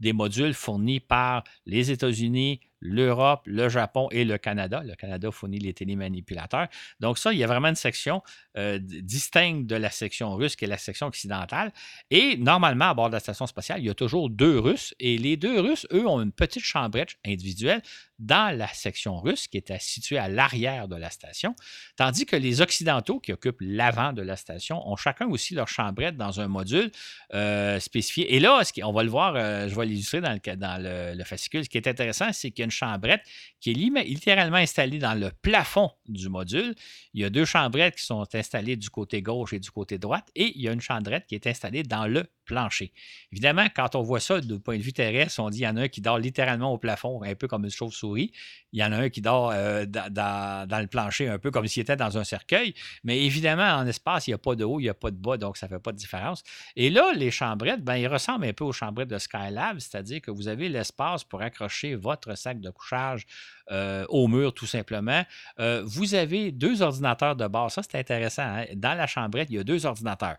[0.00, 4.82] des modules fournis par les États-Unis, l'Europe, le Japon et le Canada.
[4.84, 6.68] Le Canada fournit les télémanipulateurs.
[7.00, 8.22] Donc ça, il y a vraiment une section
[8.58, 11.72] euh, distincte de la section russe qui est la section occidentale.
[12.10, 14.94] Et normalement, à bord de la station spatiale, il y a toujours deux Russes.
[14.98, 17.82] Et les deux Russes, eux, ont une petite chambrette individuelle
[18.22, 21.56] dans la section russe qui est située à l'arrière de la station,
[21.96, 26.16] tandis que les Occidentaux qui occupent l'avant de la station ont chacun aussi leur chambrette
[26.16, 26.90] dans un module
[27.34, 28.34] euh, spécifié.
[28.34, 31.64] Et là, on va le voir, euh, je vais l'illustrer dans, le, dans le, fascicule.
[31.64, 33.22] Ce qui est intéressant, c'est qu'il y a une chambrette
[33.60, 36.74] qui est littéralement installée dans le plafond du module.
[37.14, 40.30] Il y a deux chambrettes qui sont installées du côté gauche et du côté droite,
[40.34, 42.92] et il y a une chambrette qui est installée dans le plancher.
[43.30, 45.76] Évidemment, quand on voit ça du point de vue terrestre, on dit qu'il y en
[45.76, 48.32] a un qui dort littéralement au plafond, un peu comme une chauve-souris.
[48.72, 51.82] Il y en a un qui dort euh, dans, le plancher, un peu comme s'il
[51.82, 52.74] était dans un cercueil.
[53.04, 55.16] Mais évidemment, en espace, il n'y a pas de haut, il n'y a pas de
[55.16, 56.42] bas, donc ça ne fait pas de différence.
[56.76, 60.30] Et là, les chambrettes, ben, ils ressemblent un peu aux chambrettes de Skylab, c'est-à-dire que
[60.30, 63.26] vous avez l'espace pour accrocher votre sac de couchage
[63.70, 65.24] euh, au mur, tout simplement.
[65.60, 67.74] Euh, vous avez deux ordinateurs de base.
[67.74, 68.42] Ça, c'est intéressant.
[68.42, 68.64] Hein.
[68.74, 70.36] Dans la chambrette, il y a deux ordinateurs.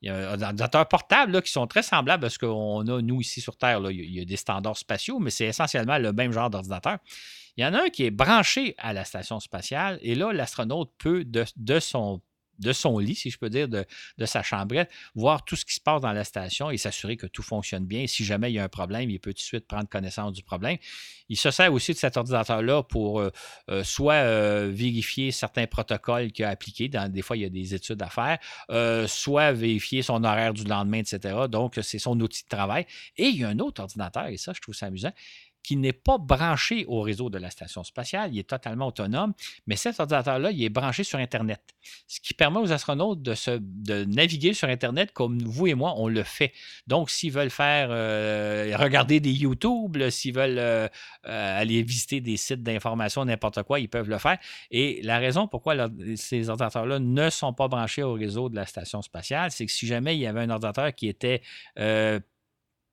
[0.00, 3.20] Il y a des ordinateurs portables qui sont très semblables à ce qu'on a, nous,
[3.20, 3.80] ici sur Terre.
[3.90, 6.98] Il, y a, des standards spatiaux, mais c'est essentiellement le même genre d'ordinateur.
[7.56, 10.90] Il y en a un qui est branché à la station spatiale, et là, l'astronaute
[10.98, 12.22] peut, de son
[12.62, 13.84] de son lit, si je peux dire, de,
[14.24, 17.42] sa chambrette, voir tout ce qui se passe dans la station et s'assurer que tout
[17.42, 18.06] fonctionne bien.
[18.06, 20.42] Si jamais il y a un problème, il peut tout de suite prendre connaissance du
[20.42, 20.78] problème.
[21.28, 23.30] Il se sert aussi de cet ordinateur-là pour euh,
[23.70, 27.50] euh, soit euh, vérifier certains protocoles qu'il a appliqués, dans, des fois il y a
[27.50, 28.38] des études à faire,
[29.08, 31.34] soit vérifier son horaire du lendemain, etc.
[31.50, 32.86] Donc, c'est son outil de travail.
[33.16, 35.12] Et il y a un autre ordinateur, et ça, je trouve ça amusant,
[35.62, 39.32] qui n'est pas branché au réseau de la station spatiale, il est totalement autonome,
[39.66, 41.60] mais cet ordinateur-là, il est branché sur Internet,
[42.06, 46.22] ce qui permet aux astronautes de, naviguer sur Internet comme vous et moi, on le
[46.22, 46.52] fait.
[46.86, 50.88] Donc, s'ils veulent faire, euh, regarder des YouTube, s'ils veulent euh,
[51.26, 54.38] euh, aller visiter des sites d'information, n'importe quoi, ils peuvent le faire.
[54.70, 59.02] Et la raison pourquoi ces ordinateurs-là ne sont pas branchés au réseau de la station
[59.02, 61.42] spatiale, c'est que si jamais il y avait un ordinateur qui était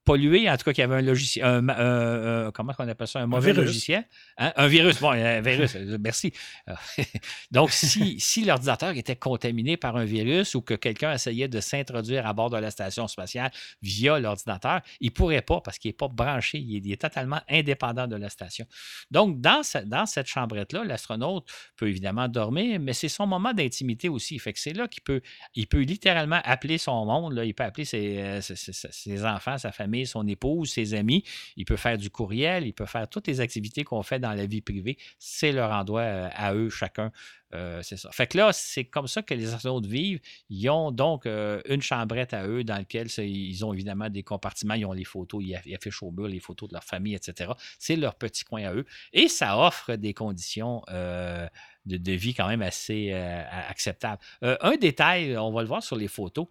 [0.06, 3.28] pollué, en tout cas qu'il y avait un logiciel, un, comment on appelle ça, un
[3.28, 4.52] mauvais logiciel, hein?
[4.56, 6.34] un virus, bon, un virus, euh, merci.
[7.52, 12.26] Donc, si, si l'ordinateur était contaminé par un virus ou que quelqu'un essayait de s'introduire
[12.26, 15.94] à bord de la station spatiale via l'ordinateur, il ne pourrait pas parce qu'il n'est
[15.94, 18.66] pas branché, il est, totalement indépendant de la station.
[19.12, 21.48] Donc, dans, dans cette chambrette-là, l'astronaute
[21.78, 24.38] peut évidemment dormir, mais c'est son moment d'intimité aussi.
[24.40, 25.22] Fait que c'est là qu'il peut,
[25.56, 29.72] il peut littéralement appeler son monde, là, il peut appeler ses, euh, ses enfants, sa
[29.72, 31.24] famille, son épouse, ses amis.
[31.56, 34.46] Il peut faire du courriel, il peut faire toutes les activités qu'on fait dans la
[34.46, 34.98] vie privée.
[35.18, 37.12] C'est leur endroit euh, à eux, chacun.
[37.56, 38.12] Euh, c'est ça.
[38.12, 40.20] Fait que là, c'est comme ça que les astronautes vivent.
[40.50, 44.76] Ils ont donc euh, une chambrette à eux dans laquelle ils ont évidemment des compartiments,
[44.76, 47.52] ils ont les photos, ils affichent au mur les photos de leur famille, etc.
[47.80, 48.86] C'est leur petit coin à eux.
[49.14, 54.22] Et ça offre des conditions de, vie quand même assez acceptables.
[54.42, 56.46] un détail, on va le voir sur les photos.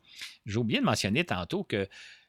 [0.47, 1.89] J'ai oublié de mentionner tantôt que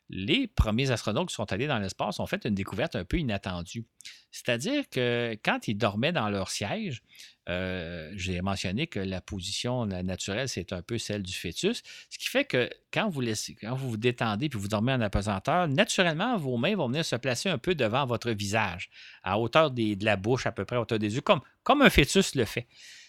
[0.09, 3.85] les premiers astronautes qui sont allés dans l'espace ont fait une découverte un peu inattendue.
[4.31, 7.03] C'est-à-dire que quand ils dormaient dans leur siège,
[7.47, 12.27] euh, j'ai mentionné que la position naturelle, c'est un peu celle du fœtus, ce qui
[12.27, 16.37] fait que quand vous, laissez, quand vous vous détendez puis vous dormez en apesanteur, naturellement,
[16.37, 18.89] vos mains vont venir se placer un peu devant votre visage,
[19.23, 21.89] à hauteur de la bouche, à peu près à hauteur des yeux, comme, comme un
[21.89, 22.67] fœtus le fait.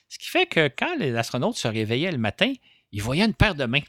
[0.09, 2.53] Ce qui fait que quand les astronautes se réveillaient le matin,
[2.92, 3.82] ils voyaient une paire de mains.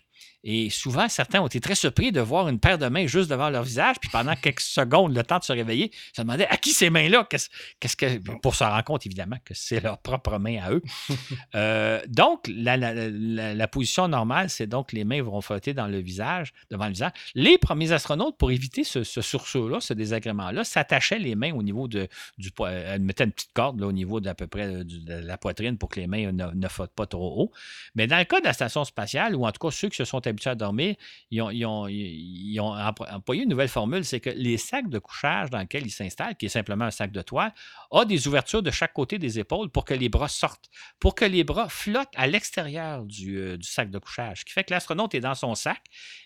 [0.43, 3.49] Et souvent, certains ont été très surpris de voir une paire de mains juste devant
[3.49, 6.71] leur visage, puis pendant quelques secondes, le temps de se réveiller, se demandaient à qui
[6.71, 7.27] ces mains-là?
[7.29, 10.81] Qu'est-ce, que Pour se rendre compte, évidemment, que c'est leur propre main à eux.
[11.55, 16.85] Euh, donc, la, position normale, c'est donc les mains vont flotter dans le visage, devant
[16.85, 17.11] le visage.
[17.35, 22.07] Les premiers astronautes, pour éviter ce, sursaut-là, ce désagrément-là, s'attachaient les mains au niveau de,
[22.37, 22.51] du.
[22.65, 25.99] Elles mettaient une petite corde au niveau d'à peu près de, la poitrine pour que
[25.99, 27.51] les mains ne, ne flottent pas trop haut.
[27.95, 30.05] Mais dans le cas de la station spatiale, ou en tout cas ceux qui se
[30.05, 30.95] sont habitués à dormir,
[31.29, 32.75] ils ont,
[33.11, 36.47] employé une nouvelle formule, c'est que les sacs de couchage dans lesquels ils s'installent, qui
[36.47, 37.53] est simplement un sac de toile,
[37.91, 40.69] a des ouvertures de chaque côté des épaules pour que les bras sortent,
[40.99, 44.39] pour que les bras flottent à l'extérieur du, euh, sac de couchage.
[44.39, 45.81] Ce qui fait que l'astronaute est dans son sac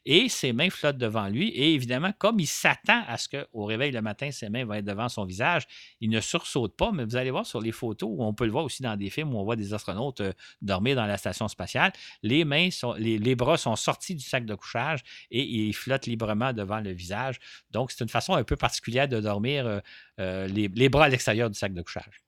[0.05, 1.49] et ses mains flottent devant lui.
[1.49, 4.85] Et évidemment, comme il s'attend à ce qu'au réveil le matin, ses mains vont être
[4.85, 5.63] devant son visage,
[6.01, 6.91] il ne sursaute pas.
[6.91, 9.33] Mais vous allez voir sur les photos, on peut le voir aussi dans des films
[9.33, 11.91] où on voit des astronautes euh, dormir dans la station spatiale,
[12.23, 16.53] les mains sont, les bras sont sortis du sac de couchage et il flotte librement
[16.53, 17.39] devant le visage.
[17.71, 19.79] Donc, c'est une façon un peu particulière de dormir euh,
[20.19, 22.23] euh, les, bras à l'extérieur du sac de couchage.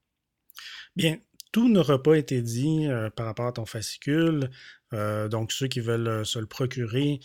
[0.96, 1.18] Bien,
[1.52, 4.50] tout n'aura pas été dit euh, par rapport à ton fascicule.
[4.92, 7.20] donc, ceux qui veulent se le procurer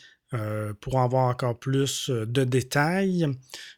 [0.81, 3.27] pourront avoir encore plus de détails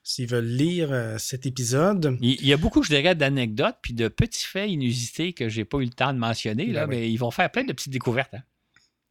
[0.04, 2.16] s'ils veulent lire cet épisode.
[2.20, 5.64] Il, y a beaucoup, je dirais, d'anecdotes puis de petits faits inusités que je n'ai
[5.64, 7.92] pas eu le temps de mentionner, ben là, mais ils vont faire plein de petites
[7.92, 8.34] découvertes.
[8.34, 8.44] Hein.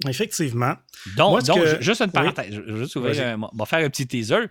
[0.08, 0.76] Effectivement.
[1.16, 1.42] Donc,
[1.80, 2.54] juste une parenthèse.
[2.54, 4.48] Je, vais faire un petit teaser.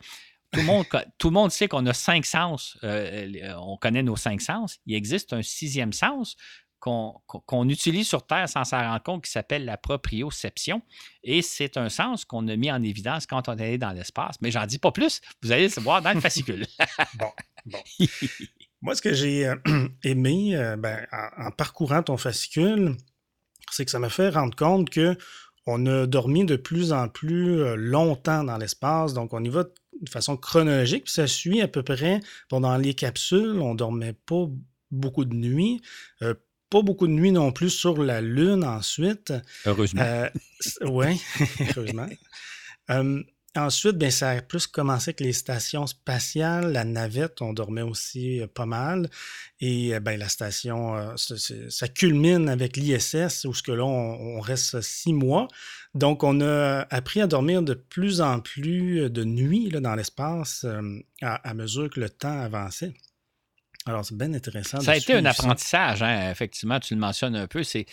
[0.53, 0.85] Tout le monde,
[1.19, 2.77] tout le monde sait qu'on a cinq sens.
[2.85, 4.79] Euh, euh, on connaît nos cinq sens.
[4.87, 6.37] Il existe un sixième sens
[6.79, 10.83] qu'on utilise sur Terre sans s'en rendre compte qui s'appelle la proprioception.
[11.23, 14.37] Et c'est un sens qu'on a mis en évidence quand on est allé dans l'espace.
[14.41, 15.21] Mais j'en dis pas plus.
[15.43, 16.67] Vous allez le voir dans le fascicule.
[17.15, 17.31] bon,
[18.83, 19.57] Moi, ce que j'ai euh,
[20.03, 21.07] aimé ben,
[21.39, 22.97] en, parcourant ton fascicule,
[23.75, 25.17] c'est que ça m'a fait rendre compte que
[25.67, 29.65] on a dormi de plus en plus euh, longtemps dans l'espace, donc on y va
[29.65, 34.47] de façon chronologique, puis ça suit à peu près, pendant les capsules, on dormait pas
[34.91, 35.81] beaucoup de nuits,
[36.23, 36.35] euh,
[36.71, 39.33] pas beaucoup de nuits non plus sur la Lune ensuite.
[39.67, 40.03] Heureusement.
[40.03, 40.29] Euh,
[40.83, 41.21] oui,
[41.77, 42.09] heureusement.
[43.55, 48.41] Ensuite, ben, ça a plus commencé avec les stations spatiales, la navette, on dormait aussi
[48.41, 49.11] euh, pas mal.
[49.61, 54.41] Et euh, ben, la station, euh, ça culmine avec l'ISS, où ce que là, on,
[54.41, 55.49] reste six mois.
[55.95, 60.65] Donc, on a appris à dormir de plus en plus de nuit là, dans l'espace
[61.21, 62.95] à, mesure que le temps avançait.
[63.85, 64.81] Alors, c'est bien intéressant.
[64.81, 67.63] Ça a été un apprentissage, hein, effectivement, tu le mentionnes un peu.
[67.63, 67.85] C'est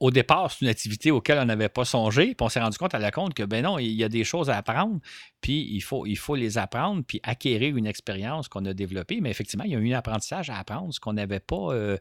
[0.00, 2.94] au départ, c'est une activité auquel on n'avait pas songé, puis on s'est rendu compte
[2.94, 5.00] à la compte que, ben non, il y a des choses à apprendre,
[5.40, 6.04] puis il faut,
[6.34, 9.20] les apprendre, puis acquérir une expérience qu'on a développée.
[9.20, 11.96] Mais effectivement, il y a eu un apprentissage à apprendre, ce qu'on n'avait pas, euh,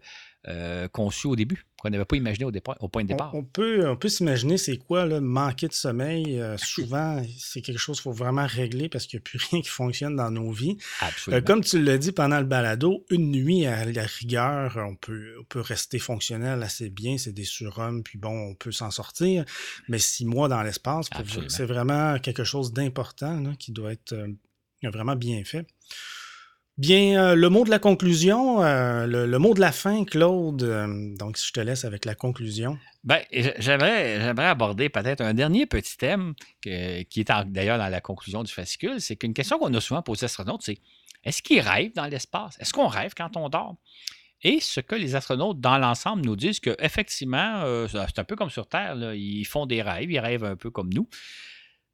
[0.47, 3.35] euh, conçu au début, qu'on n'avait pas imaginé au, départ, au point de départ.
[3.35, 6.39] On, peut, on peut s'imaginer c'est quoi là, manquer de sommeil.
[6.39, 9.61] Euh, souvent, c'est quelque chose qu'il faut vraiment régler parce qu'il n'y a plus rien
[9.61, 10.77] qui fonctionne dans nos vies.
[11.01, 11.43] Absolument.
[11.45, 15.43] comme tu l'as dit pendant le balado, une nuit à la rigueur, on peut, on
[15.43, 17.19] peut rester fonctionnel assez bien.
[17.19, 19.45] C'est des surhommes, puis bon, on peut s'en sortir.
[19.89, 21.07] Mais six mois dans l'espace,
[21.49, 24.15] c'est vraiment quelque chose d'important qui doit être
[24.89, 25.67] vraiment bien fait.
[26.81, 30.63] Bien, euh, le mot de la conclusion, euh, le, mot de la fin, Claude.
[30.63, 32.75] Euh, donc, si je te laisse avec la conclusion.
[33.03, 33.21] Ben,
[33.59, 38.99] j'aimerais, aborder peut-être un dernier petit thème qui est d'ailleurs dans la conclusion du fascicule.
[38.99, 40.79] C'est qu'une question qu'on a souvent posée aux astronautes, c'est
[41.23, 42.57] est-ce qu'ils rêvent dans l'espace?
[42.59, 43.75] Est-ce qu'on rêve quand on dort?
[44.41, 48.65] Et ce que les astronautes, dans l'ensemble, nous disent qu'effectivement, c'est un peu comme sur
[48.65, 51.07] Terre, ils font des rêves, ils rêvent un peu comme nous.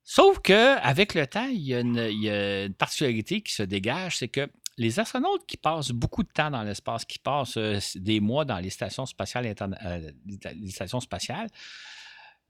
[0.05, 4.47] Sauf qu'avec le temps, il y, a une, particularité qui se dégage, c'est que
[4.77, 8.59] les astronautes qui passent beaucoup de temps dans l'espace, qui passent euh, des mois dans
[8.59, 10.11] les stations spatiales, euh,
[10.55, 11.49] les stations spatiales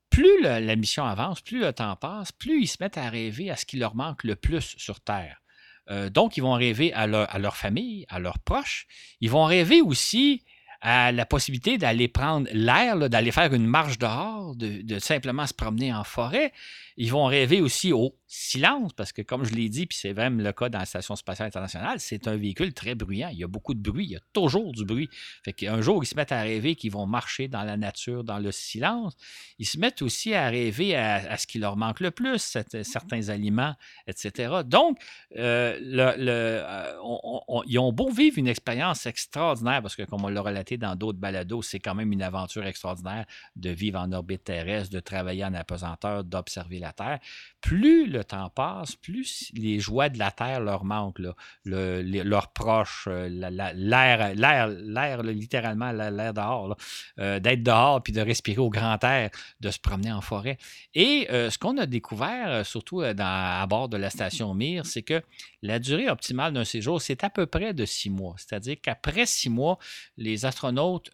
[0.10, 3.56] plus la mission avance, plus le temps passe, plus ils se mettent à rêver à
[3.56, 5.42] ce qui leur manque le plus sur Terre.
[5.90, 8.88] Euh, donc, ils vont rêver à leur, famille, à leurs proches.
[9.22, 10.44] Ils vont rêver aussi
[10.82, 15.94] à la possibilité d'aller prendre l'air, d'aller faire une marche dehors, de, simplement se promener
[15.94, 16.52] en forêt.
[17.00, 20.44] Ils vont rêver aussi au silence, parce que comme je l'ai dit, puis c'est vraiment
[20.44, 23.30] le cas dans la Station spatiale internationale, c'est un véhicule très bruyant.
[23.32, 25.08] Il y a beaucoup de bruit, il y a toujours du bruit.
[25.46, 28.40] Fait qu'un jour, ils se mettent à rêver qu'ils vont marcher dans la nature, dans
[28.40, 29.16] le silence.
[29.60, 33.76] Ils se mettent aussi à rêver à, ce qui leur manque le plus, certains aliments,
[34.08, 34.62] etc.
[34.66, 35.00] Donc,
[35.38, 40.42] euh, le, euh, ils ont beau vivre une expérience extraordinaire, parce que comme on l'a
[40.42, 43.26] relaté dans d'autres balados, c'est quand même une aventure extraordinaire
[43.56, 47.20] de vivre en orbite terrestre, de travailler en apesanteur, d'observer la Terre.
[47.62, 51.22] Plus le temps passe, plus les joies de la terre leur manquent,
[51.66, 56.78] leurs proches, euh, l'air, l'air, l'air, littéralement l'air dehors,
[57.20, 60.58] euh, d'être dehors puis de respirer au grand air, de se promener en forêt.
[60.94, 65.22] Et euh, ce qu'on a découvert, surtout à bord de la station Mir, c'est que
[65.62, 68.36] la durée optimale d'un séjour, c'est à peu près de six mois.
[68.38, 69.78] C'est-à-dire qu'après six mois,
[70.18, 71.12] les astronautes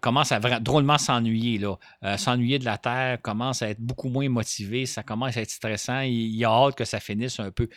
[0.00, 1.60] commencent à drôlement s'ennuyer,
[2.16, 6.00] s'ennuyer de la Terre, commencent à être beaucoup moins motivés, ça commence à être stressant
[6.00, 7.68] il, y a hâte que ça finisse un peu.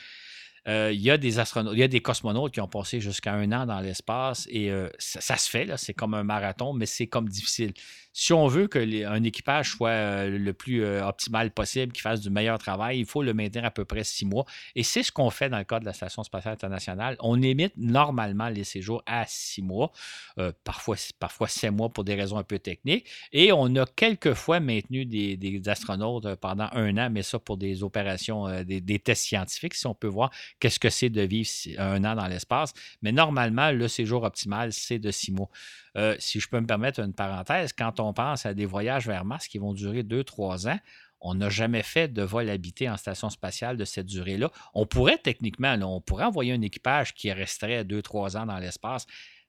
[0.68, 3.34] Euh, il y a des astronautes, il y a des cosmonautes qui ont passé jusqu'à
[3.34, 7.08] un an dans l'espace et euh, ça, se fait, c'est comme un marathon, mais c'est
[7.08, 7.74] comme difficile
[8.14, 12.30] si on veut qu'un équipage soit euh, le plus euh, optimal possible, qu'il fasse du
[12.30, 14.46] meilleur travail, il faut le maintenir à peu près six mois.
[14.76, 17.16] Et c'est ce qu'on fait dans le cas de la Station spatiale internationale.
[17.20, 19.92] On limite normalement les séjours à six mois,
[20.40, 23.08] euh, parfois, parfois sept mois pour des raisons un peu techniques.
[23.32, 28.64] Et on a quelquefois maintenu des, astronautes pendant un an, mais ça pour des opérations,
[28.64, 32.16] des, des, tests scientifiques, si on peut voir qu'est-ce que c'est de vivre un an
[32.16, 32.74] dans l'espace.
[33.02, 35.50] Mais normalement, le séjour optimal, c'est de six mois.
[35.98, 39.26] Euh, si je peux me permettre une parenthèse, quand on pense à des voyages vers
[39.26, 40.80] Mars qui vont durer deux, trois ans,
[41.22, 44.52] on n'a jamais fait de vol habité en station spatiale de cette durée-là.
[44.74, 49.06] On pourrait techniquement, on pourrait envoyer un équipage qui resterait deux, trois ans dans l'espace,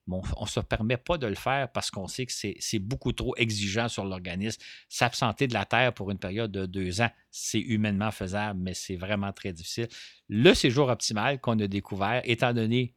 [0.07, 3.13] mais on ne se permet pas de le faire parce qu'on sait que c'est beaucoup
[3.13, 4.61] trop exigeant sur l'organisme.
[4.89, 8.97] S'absenter de la Terre pour une période de deux ans, c'est humainement faisable, mais c'est
[8.97, 9.89] vraiment très difficile.
[10.29, 12.97] Le séjour optimal qu'on a découvert, étant donné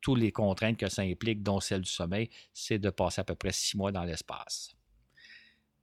[0.00, 3.34] toutes les contraintes que ça implique, dont celle du sommeil, c'est de passer à peu
[3.34, 4.70] près six mois dans l'espace.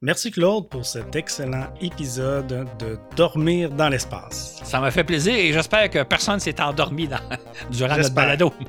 [0.01, 4.61] Merci Claude pour cet excellent épisode de Dormir dans l'espace.
[4.63, 7.07] Ça m'a fait plaisir et j'espère que personne s'est endormi
[7.71, 8.53] durant notre balado.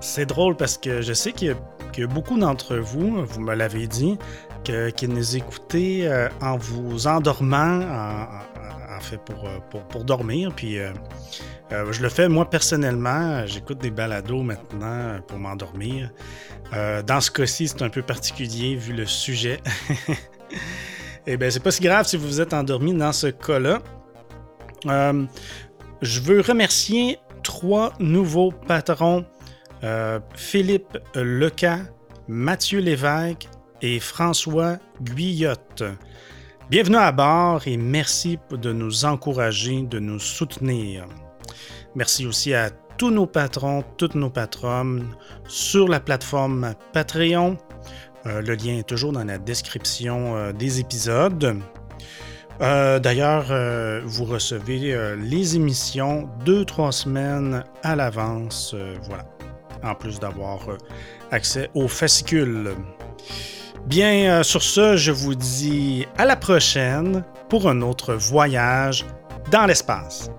[0.00, 4.18] C'est drôle parce que je sais y, a beaucoup d'entre vous, vous me l'avez dit,
[4.64, 8.53] qui nous écoutez euh, en vous endormant, en,
[9.00, 10.52] fait pour, euh, pour, pour, dormir.
[10.54, 10.92] Puis euh,
[11.72, 13.46] euh, je le fais moi personnellement.
[13.46, 16.10] J'écoute des balados maintenant pour m'endormir.
[17.06, 19.60] Dans ce cas-ci, c'est un peu particulier vu le sujet.
[21.26, 23.80] Eh bien, c'est pas si grave si vous vous êtes endormi dans ce cas-là.
[26.02, 29.24] Je veux remercier trois nouveaux patrons
[30.34, 31.78] Philippe Leca,
[32.28, 33.48] Mathieu Lévesque
[33.80, 35.84] et François Guyotte.
[36.74, 41.06] Bienvenue à bord et merci de nous encourager, de nous soutenir.
[41.94, 45.06] Merci aussi à tous nos patrons, toutes nos patronnes
[45.46, 47.58] sur la plateforme Patreon.
[48.26, 51.60] Euh, le lien est toujours dans la description euh, des épisodes.
[52.60, 53.52] Euh, d'ailleurs,
[54.04, 58.74] vous recevez les émissions deux, trois semaines à l'avance.
[59.04, 59.26] voilà.
[59.84, 60.66] En plus d'avoir
[61.30, 62.74] accès aux fascicules.
[63.86, 69.04] Bien, sur ce, je vous dis à la prochaine pour un autre voyage
[69.50, 70.30] dans l'espace.